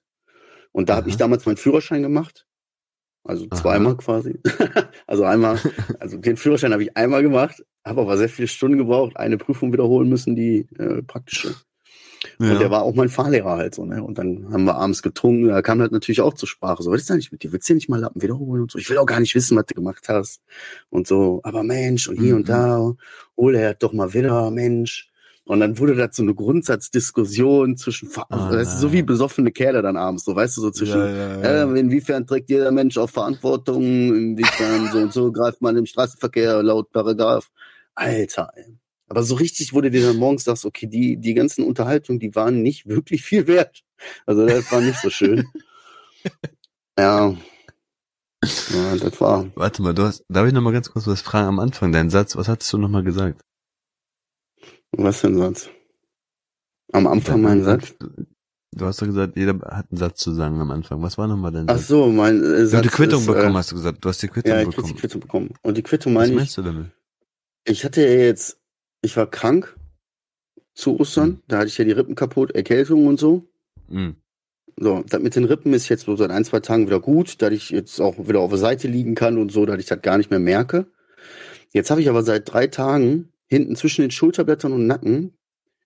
[0.77, 2.47] Und da habe ich damals meinen Führerschein gemacht.
[3.25, 3.57] Also Aha.
[3.57, 4.39] zweimal quasi.
[5.07, 5.59] also einmal,
[6.01, 9.73] also den Führerschein habe ich einmal gemacht, habe aber sehr viele Stunden gebraucht, eine Prüfung
[9.73, 11.55] wiederholen müssen, die äh, praktische.
[12.39, 12.53] ja.
[12.53, 14.05] Und der war auch mein Fahrlehrer halt so, ne?
[14.05, 16.83] Und dann haben wir abends getrunken, da kam halt natürlich auch zur Sprache.
[16.83, 17.53] So, was ist denn nicht mit dir?
[17.53, 18.79] Willst du nicht mal Lappen wiederholen und so?
[18.79, 20.43] Ich will auch gar nicht wissen, was du gemacht hast.
[20.91, 22.41] Und so, aber Mensch, und hier Mhm.
[22.41, 22.93] und da,
[23.35, 25.11] hol er doch mal wieder, Mensch.
[25.47, 29.81] Und dann wurde das so eine Grundsatzdiskussion zwischen, Ah, das ist so wie besoffene Kerle
[29.81, 31.73] dann abends, so, weißt du, so zwischen, ja, ja, ja.
[31.73, 36.65] äh, inwiefern trägt jeder Mensch auch Verantwortung, inwiefern so und so greift man im Straßenverkehr
[36.65, 37.49] laut Paragraph.
[37.95, 38.77] Alter, ey.
[39.09, 42.63] Aber so richtig wurde dir dann morgens sagst, okay, die, die ganzen Unterhaltungen, die waren
[42.63, 43.85] nicht wirklich viel wert.
[44.27, 45.45] Also das war nicht so schön.
[46.99, 47.37] ja.
[48.43, 49.47] Ja, das war.
[49.55, 51.93] Warte mal, du hast, darf ich noch mal ganz kurz was fragen am Anfang?
[51.93, 53.43] Dein Satz, was hattest du noch mal gesagt?
[54.99, 55.69] Was für ein Satz?
[56.93, 57.95] Am Anfang mein Satz?
[58.73, 61.01] Du hast doch gesagt, jeder hat einen Satz zu sagen am Anfang.
[61.03, 61.89] Was war noch mal dein Ach Satz?
[61.89, 64.05] so, mein äh, du hast Satz die Quittung ist, bekommen, Äh, hast du gesagt.
[64.05, 64.97] Du hast die Quittung ja, ich habe die bekommen.
[64.99, 65.51] Quittung bekommen.
[65.63, 66.87] Und die Quittung Was meine ich, meinst du damit?
[67.65, 68.59] ich hatte ja jetzt,
[69.03, 69.77] ich war krank
[70.75, 71.43] zu Ostern, Hm.
[71.49, 73.45] da hatte ich ja die Rippen kaputt, Erkältung und so.
[73.89, 74.17] Mhm.
[74.79, 77.49] So, das mit den Rippen ist jetzt so seit ein, zwei Tagen wieder gut, da
[77.51, 80.19] ich jetzt auch wieder auf der Seite liegen kann und so, dass ich das gar
[80.19, 80.87] nicht mehr merke.
[81.73, 85.37] Jetzt habe ich aber seit drei Tagen hinten zwischen den Schulterblättern und Nacken,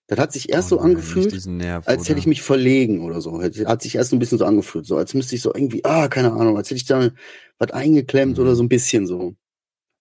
[0.07, 3.21] das hat sich erst Oh so nein, angefühlt, Nerv, als hätte ich mich verlegen oder
[3.21, 3.41] so.
[3.41, 6.07] Hat sich erst so ein bisschen so angefühlt, so als müsste ich so irgendwie, ah,
[6.09, 7.11] keine Ahnung, als hätte ich da
[7.59, 8.43] was eingeklemmt Mhm.
[8.43, 9.35] oder so ein bisschen so.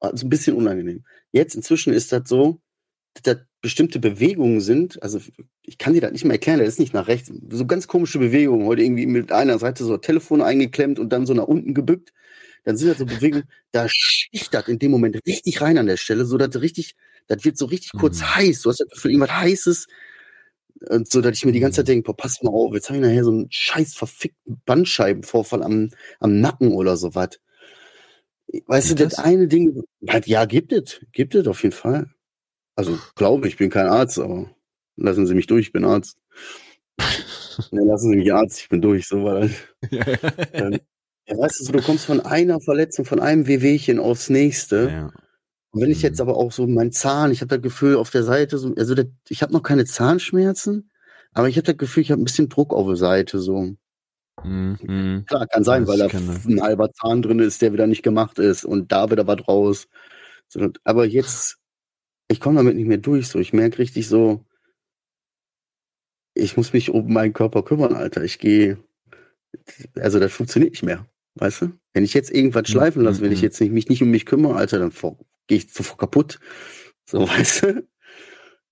[0.01, 1.05] Also ein bisschen unangenehm.
[1.31, 2.61] Jetzt inzwischen ist das so,
[3.15, 5.21] dass das bestimmte Bewegungen sind, also
[5.63, 8.19] ich kann dir das nicht mehr erklären, das ist nicht nach rechts, so ganz komische
[8.19, 12.13] Bewegungen, heute irgendwie mit einer Seite so Telefon eingeklemmt und dann so nach unten gebückt,
[12.65, 15.99] dann sind das so Bewegungen, da sticht das in dem Moment richtig rein an der
[15.99, 16.95] Stelle, so dass richtig,
[17.31, 18.35] das wird so richtig kurz Mhm.
[18.37, 19.87] heiß, du hast das Gefühl, irgendwas heißes,
[20.89, 22.99] und so, dass ich mir die ganze Zeit denke, boah, pass mal auf, jetzt habe
[22.99, 27.39] ich nachher so einen scheiß verfickten Bandscheibenvorfall am, am Nacken oder sowas.
[28.67, 29.25] Weißt Gibt du, das das?
[29.25, 32.11] eine Ding, halt, ja, gibt es, gibt es auf jeden Fall.
[32.77, 34.51] Also, glaube ich, bin kein Arzt, aber
[34.97, 36.17] lassen Sie mich durch, ich bin Arzt.
[37.71, 39.51] Ne, lassen Sie mich Arzt, ich bin durch, so war das.
[39.91, 40.17] ja, ja.
[40.53, 40.81] Dann,
[41.29, 44.89] ja, weißt du, du kommst von einer Verletzung, von einem Wehwehchen aufs nächste.
[44.91, 45.11] ja.
[45.73, 46.03] Und wenn ich Mhm.
[46.03, 48.95] jetzt aber auch so mein Zahn, ich habe das Gefühl auf der Seite, so, also
[48.95, 50.91] das, ich habe noch keine Zahnschmerzen,
[51.33, 53.39] aber ich habe das Gefühl, ich habe ein bisschen Druck auf der Seite.
[53.41, 53.77] So
[54.43, 54.79] Mhm.
[54.83, 55.27] Mhm.
[55.27, 56.09] klar, kann sein, weil da
[56.49, 59.89] ein halber Zahn drin ist, der wieder nicht gemacht ist und da wieder was raus.
[60.49, 61.59] So, aber jetzt,
[62.29, 63.29] ich komme damit nicht mehr durch.
[63.29, 64.45] So, ich merke richtig so,
[66.35, 68.23] ich muss mich um meinen Körper kümmern, Alter.
[68.25, 68.79] Ich gehe,
[69.97, 71.07] also das funktioniert nicht mehr,
[71.37, 71.73] weißt du?
[71.93, 73.43] Wenn ich jetzt irgendwas Mhm, schleifen lasse, wenn ich mhm.
[73.43, 74.93] jetzt nicht, mich nicht um mich kümmere, Alter, dann
[75.51, 76.41] gehe ich sofort kaputt.
[77.05, 77.89] So, weißt du?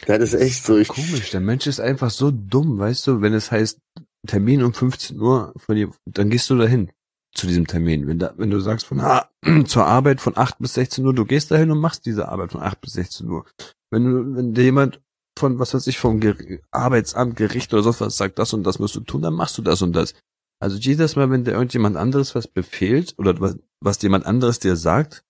[0.06, 0.78] Das ist echt so.
[0.78, 3.80] Ich, Komisch, der Mensch ist einfach so dumm, weißt du, wenn es heißt,
[4.26, 6.90] Termin um 15 Uhr, von dir, dann gehst du dahin
[7.34, 8.06] zu diesem Termin.
[8.06, 9.28] Wenn, da, wenn du sagst, von ah,
[9.66, 12.62] zur Arbeit von 8 bis 16 Uhr, du gehst dahin und machst diese Arbeit von
[12.62, 13.44] 8 bis 16 Uhr.
[13.90, 15.00] Wenn du, wenn dir jemand
[15.36, 16.36] von, was weiß ich, vom Ger
[16.70, 19.62] Arbeitsamt, Gericht oder sonst was sagt, das und das musst du tun, dann machst du
[19.62, 20.14] das und das.
[20.60, 24.76] Also jedes Mal, wenn dir irgendjemand anderes was befehlt oder was, was jemand anderes dir
[24.76, 25.24] sagt,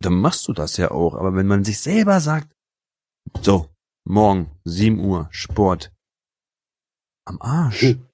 [0.00, 1.14] dann machst du das ja auch.
[1.14, 2.50] Aber wenn man sich selber sagt,
[3.42, 3.68] so,
[4.04, 5.92] morgen, 7 Uhr, Sport,
[7.26, 7.82] am Arsch.
[7.82, 8.06] Hm.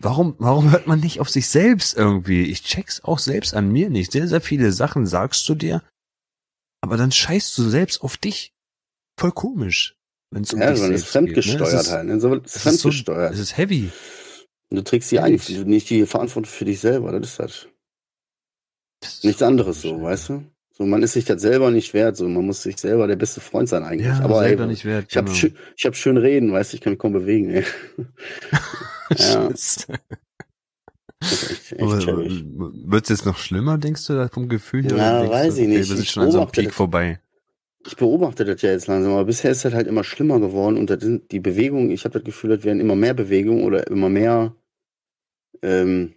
[0.00, 2.42] Warum, warum hört man nicht auf sich selbst irgendwie?
[2.44, 4.12] Ich check's auch selbst an mir nicht.
[4.12, 5.82] Sehr, sehr viele Sachen sagst du dir,
[6.80, 8.52] aber dann scheißt du selbst auf dich.
[9.18, 9.96] Voll komisch.
[10.30, 11.92] wenn es um Ja, dich man ist fremdgesteuert geht, ne?
[11.92, 12.06] Halt.
[12.06, 12.20] Ne?
[12.20, 13.34] So, Es ist, fremdgesteuert.
[13.34, 13.90] es ist heavy.
[14.70, 17.10] du trägst die eigentlich nicht die Verantwortung für dich selber.
[17.12, 17.68] Das ist das.
[19.00, 20.44] Das Nichts anderes so, weißt du?
[20.78, 22.16] So, man ist sich das selber nicht wert.
[22.16, 24.06] So, man muss sich selber der beste Freund sein eigentlich.
[24.06, 25.06] Ja, Aber ey, selber nicht wert.
[25.10, 25.36] ich habe genau.
[25.36, 26.76] schön, ich hab schön reden, weißt du?
[26.76, 27.50] Ich kann mich kaum bewegen.
[27.50, 27.64] Ey.
[29.18, 29.48] ja.
[29.48, 29.88] Echt,
[31.72, 35.20] echt wird es jetzt noch schlimmer, denkst du, da vom Gefühl her?
[35.20, 35.78] Denkst weiß du, ich nicht.
[35.78, 36.76] Okay, wir sind Ich schon an so einem beobachte Peak das.
[36.76, 37.20] vorbei.
[37.86, 40.90] Ich beobachte das ja jetzt langsam, aber bisher ist das halt immer schlimmer geworden und
[40.90, 44.08] das sind die Bewegungen, ich habe das Gefühl, das werden immer mehr Bewegungen oder immer
[44.08, 44.54] mehr
[45.62, 46.14] ähm,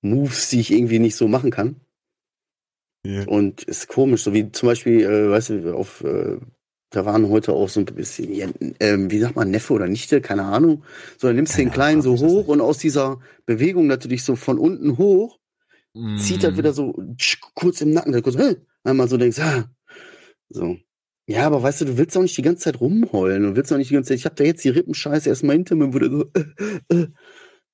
[0.00, 1.81] Moves, die ich irgendwie nicht so machen kann.
[3.04, 3.26] Ja.
[3.26, 6.38] Und ist komisch, so wie zum Beispiel, äh, weißt du, auf, äh,
[6.90, 8.48] da waren heute auch so ein bisschen, ja,
[8.80, 10.84] ähm, wie sagt man, Neffe oder Nichte, keine Ahnung.
[11.18, 14.36] So, dann nimmst du den Kleinen Ahnung, so hoch und aus dieser Bewegung natürlich so
[14.36, 15.38] von unten hoch,
[16.16, 16.58] zieht das Mm.
[16.58, 18.56] wieder so tsch, kurz im Nacken, dann kurz, hä?
[18.84, 19.64] einmal so denkst, ah,
[20.48, 20.76] so.
[21.26, 23.42] Ja, aber weißt du, du willst auch nicht die ganze Zeit rumheulen.
[23.42, 25.76] Du willst auch nicht die ganze Zeit, ich hab da jetzt die Rippenscheiße erstmal hinter
[25.76, 27.06] mir, wo der so, äh, äh,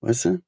[0.00, 0.40] weißt du?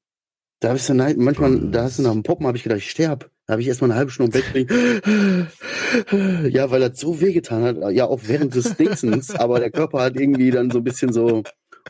[0.59, 2.79] Da habe ich dann halt, manchmal, da hast du nach dem Poppen, habe ich gedacht,
[2.79, 3.31] ich sterb.
[3.51, 5.47] Da habe ich erstmal eine halbe Stunde im Bett gelegen.
[6.53, 7.91] Ja, weil das so wehgetan hat.
[7.91, 11.43] Ja, auch während des Dingsens, aber der Körper hat irgendwie dann so ein bisschen so,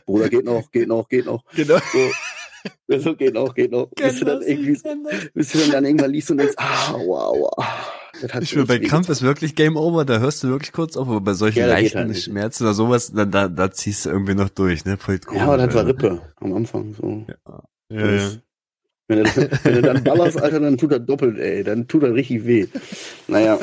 [0.04, 1.44] Bruder, geht noch, geht noch, geht noch.
[1.54, 1.78] Genau.
[2.88, 3.88] So, so geht noch, geht noch.
[3.90, 4.76] Bis du dann irgendwie,
[5.34, 7.66] bis du dann, dann irgendwann liest und denkst, ah, wow, wow.
[8.20, 10.96] Das hat Ich finde, bei Krampf ist wirklich Game Over, da hörst du wirklich kurz
[10.96, 12.18] auf, aber bei solchen Ja, leichten halt.
[12.18, 14.96] Schmerzen oder sowas, da, da, da ziehst du irgendwie noch durch, ne?
[14.96, 15.86] Voll Ja, aber das war.
[15.86, 16.92] Rippe am Anfang.
[16.92, 17.24] So.
[17.88, 18.30] Ja, ja.
[19.16, 21.64] Wenn, du, wenn du dann ballerst, Alter, dann tut das doppelt, ey.
[21.64, 22.66] Dann tut das richtig weh.
[23.28, 23.58] Naja,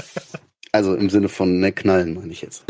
[0.71, 2.63] also im Sinne von ne, knallen, meine ich jetzt.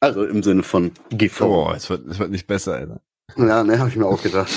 [0.00, 1.40] Also im Sinne von GV.
[1.42, 3.00] Oh, es wird, es wird nicht besser, Alter.
[3.36, 4.50] Ja, ne, habe ich mir auch gedacht.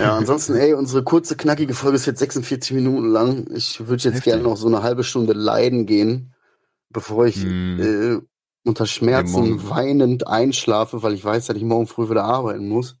[0.00, 3.46] Ja, ansonsten, ey, unsere kurze, knackige Folge ist jetzt 46 Minuten lang.
[3.54, 4.24] Ich würde jetzt Heftig.
[4.24, 6.34] gerne noch so eine halbe Stunde leiden gehen,
[6.90, 7.80] bevor ich Hm.
[7.80, 8.26] äh,
[8.64, 12.96] unter Schmerzen weinend einschlafe, weil ich weiß, dass ich morgen früh wieder arbeiten muss.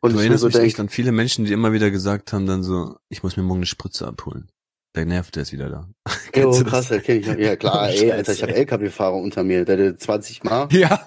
[0.00, 2.46] Und du erinnerst so mich denk, echt an viele Menschen, die immer wieder gesagt haben,
[2.46, 4.50] dann so, ich muss mir morgen eine Spritze abholen.
[4.96, 5.88] Der nervt, der ist wieder da.
[6.34, 6.64] Jo, das?
[6.64, 7.26] krass, kenn ich.
[7.26, 8.54] Ja, klar, ey, Alter, ich habe.
[8.54, 10.68] LKW-Fahrer unter mir, der der 20 Mal.
[10.72, 11.06] Ja,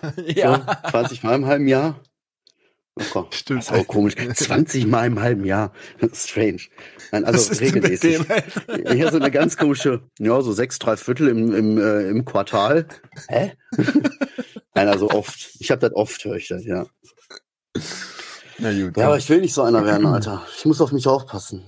[0.84, 2.00] So, 20 Mal im halben Jahr.
[2.96, 3.62] Oh Gott, Stimmt.
[3.62, 4.16] das ist auch komisch.
[4.36, 5.74] 20 Mal im halben Jahr.
[6.14, 6.62] Strange.
[7.12, 8.20] Nein, also regelmäßig.
[8.20, 8.92] dem?
[8.96, 12.88] Hier so eine ganz komische, ja, so sechs, drei Viertel im, im, äh, im Quartal.
[13.28, 13.54] Hä?
[14.76, 15.56] Nein, also oft.
[15.60, 16.86] Ich habe das oft, höre ich das, ja.
[18.60, 18.98] Na gut.
[18.98, 20.46] Ja, aber ich will nicht so einer werden, Alter.
[20.58, 21.64] Ich muss auf mich aufpassen.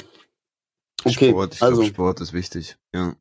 [1.03, 2.77] Okay, Sport, ich also glaube, Sport ist wichtig.
[2.93, 3.15] Ja.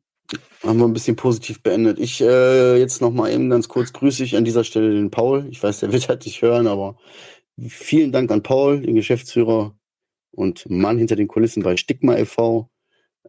[0.63, 1.99] haben wir ein bisschen positiv beendet.
[1.99, 5.47] Ich äh, jetzt noch mal eben ganz kurz grüße ich an dieser Stelle den Paul.
[5.49, 6.97] Ich weiß, der wird halt nicht hören, aber
[7.67, 9.75] vielen Dank an Paul, den Geschäftsführer
[10.31, 12.69] und Mann hinter den Kulissen bei Stigma e.V.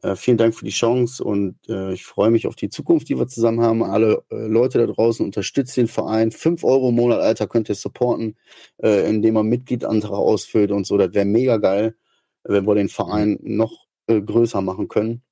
[0.06, 3.18] Äh, vielen Dank für die Chance und äh, ich freue mich auf die Zukunft, die
[3.18, 3.82] wir zusammen haben.
[3.82, 6.30] Alle äh, Leute da draußen unterstützt den Verein.
[6.30, 8.36] Fünf Euro im Monat, Alter, könnt ihr supporten,
[8.80, 10.96] äh, indem man Mitgliedantrag ausfüllt und so.
[10.96, 11.96] Das wäre mega geil,
[12.44, 15.22] wenn wir den Verein noch äh, größer machen können.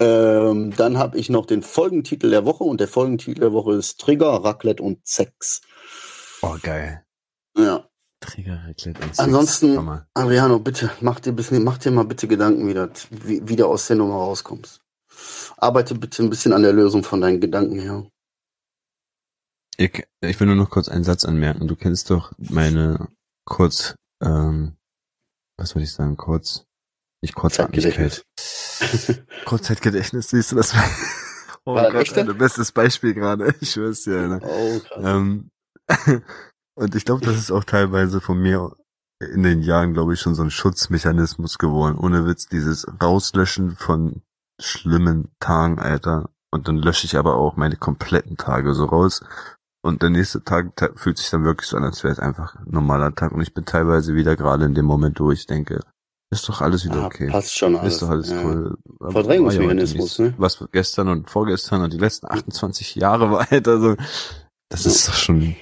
[0.00, 4.00] Ähm, dann habe ich noch den Folgentitel der Woche und der Folgentitel der Woche ist
[4.00, 5.62] Trigger, Raclette und Sex.
[6.42, 7.04] Oh, geil.
[7.56, 7.88] Ja.
[8.22, 9.18] Träger, und Sex.
[9.18, 10.00] Ansonsten-.
[10.14, 13.66] Adriano, bitte, mach dir, bisschen, mach dir mal bitte Gedanken, wie, das, wie, wie du
[13.66, 14.80] aus der Nummer rauskommst.
[15.58, 18.06] Arbeite bitte ein bisschen an der Lösung von deinen Gedanken her.
[19.76, 21.68] Ich, ich will nur noch kurz einen Satz anmerken.
[21.68, 23.08] Du kennst doch meine
[23.44, 24.76] kurz, ähm,
[25.58, 26.64] was würde ich sagen, kurz,
[27.22, 28.24] nicht Kurzatmigkeit.
[29.44, 30.74] Kurzzeitgedächtnis, siehst du das?
[31.64, 32.20] Oh War das Gott, echte?
[32.20, 33.54] Alter, bestes Beispiel gerade.
[33.60, 34.40] Ich schwör's dir, Alter.
[34.44, 35.04] Oh, krass.
[35.04, 35.50] Ähm,
[36.74, 38.72] und ich glaube, das ist auch teilweise von mir
[39.32, 41.96] in den Jahren, glaube ich, schon so ein Schutzmechanismus geworden.
[41.96, 44.22] Ohne Witz, dieses Rauslöschen von
[44.60, 46.30] schlimmen Tagen, Alter.
[46.50, 49.22] Und dann lösche ich aber auch meine kompletten Tage so raus.
[49.84, 52.56] Und der nächste Tag ta- fühlt sich dann wirklich so an, als wäre es einfach
[52.56, 53.32] ein normaler Tag.
[53.32, 55.80] Und ich bin teilweise wieder gerade in dem Moment, wo ich denke,
[56.30, 57.28] ist doch alles wieder Ah, okay.
[57.30, 57.94] Passt schon alles.
[57.94, 58.42] Ist doch alles ja.
[58.44, 58.76] cool.
[59.00, 60.34] Verdrängungsmechanismus, ja ne?
[60.38, 63.96] Was gestern und vorgestern und die letzten 28 Jahre war halt also,
[64.68, 65.54] das ist doch schon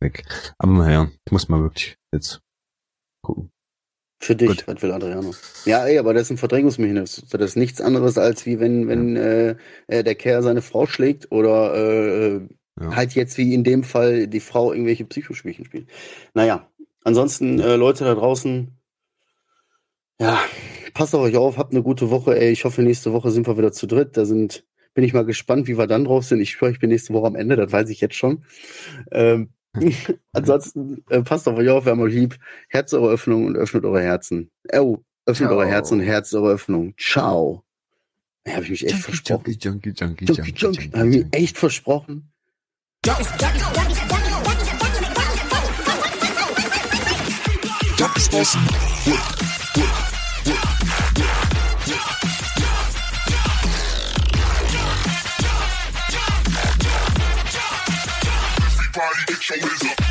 [0.00, 0.24] weg.
[0.58, 2.40] Aber naja, ich muss mal wirklich jetzt
[3.22, 3.50] gucken.
[4.18, 4.66] Für dich, Gut.
[4.66, 5.34] was will Adriano?
[5.66, 7.28] Ja, ey, aber das ist ein Verdrängungsmechanismus.
[7.30, 9.56] Das ist nichts anderes, als wie wenn, wenn äh,
[9.88, 12.40] äh, der Kerl seine Frau schlägt oder äh,
[12.80, 12.96] Ja.
[12.96, 15.88] halt jetzt wie in dem Fall die Frau irgendwelche Psychospielchen spielt.
[16.32, 16.70] Naja,
[17.04, 18.72] ansonsten, äh, Leute da draußen,
[20.18, 20.40] ja,
[20.94, 22.50] passt auf euch auf, habt eine gute Woche, ey.
[22.50, 24.16] Ich hoffe, nächste Woche sind wir wieder zu dritt.
[24.16, 26.40] Da sind, bin ich mal gespannt, wie wir dann drauf sind.
[26.40, 28.44] Ich höre, ich bin nächste Woche am Ende, das weiß ich jetzt schon.
[29.12, 29.50] Ähm,
[30.32, 32.36] ansonsten, äh, passt auf euch auf, wir haben euch lieb.
[32.68, 34.50] Herz eure Öffnung und öffnet eure Herzen.
[34.72, 35.58] Oh, öffnet Ciao.
[35.58, 36.94] eure Herzen und Herz eure Öffnung.
[36.98, 37.64] Ciao.
[38.46, 39.56] Ja, habe ich mich echt versprochen.
[39.58, 40.90] Junkie, Junkie, Junkie, Junkie, Junkie.
[40.94, 42.30] Habe ich mich echt versprochen.
[58.98, 60.05] Everybody get your hands up.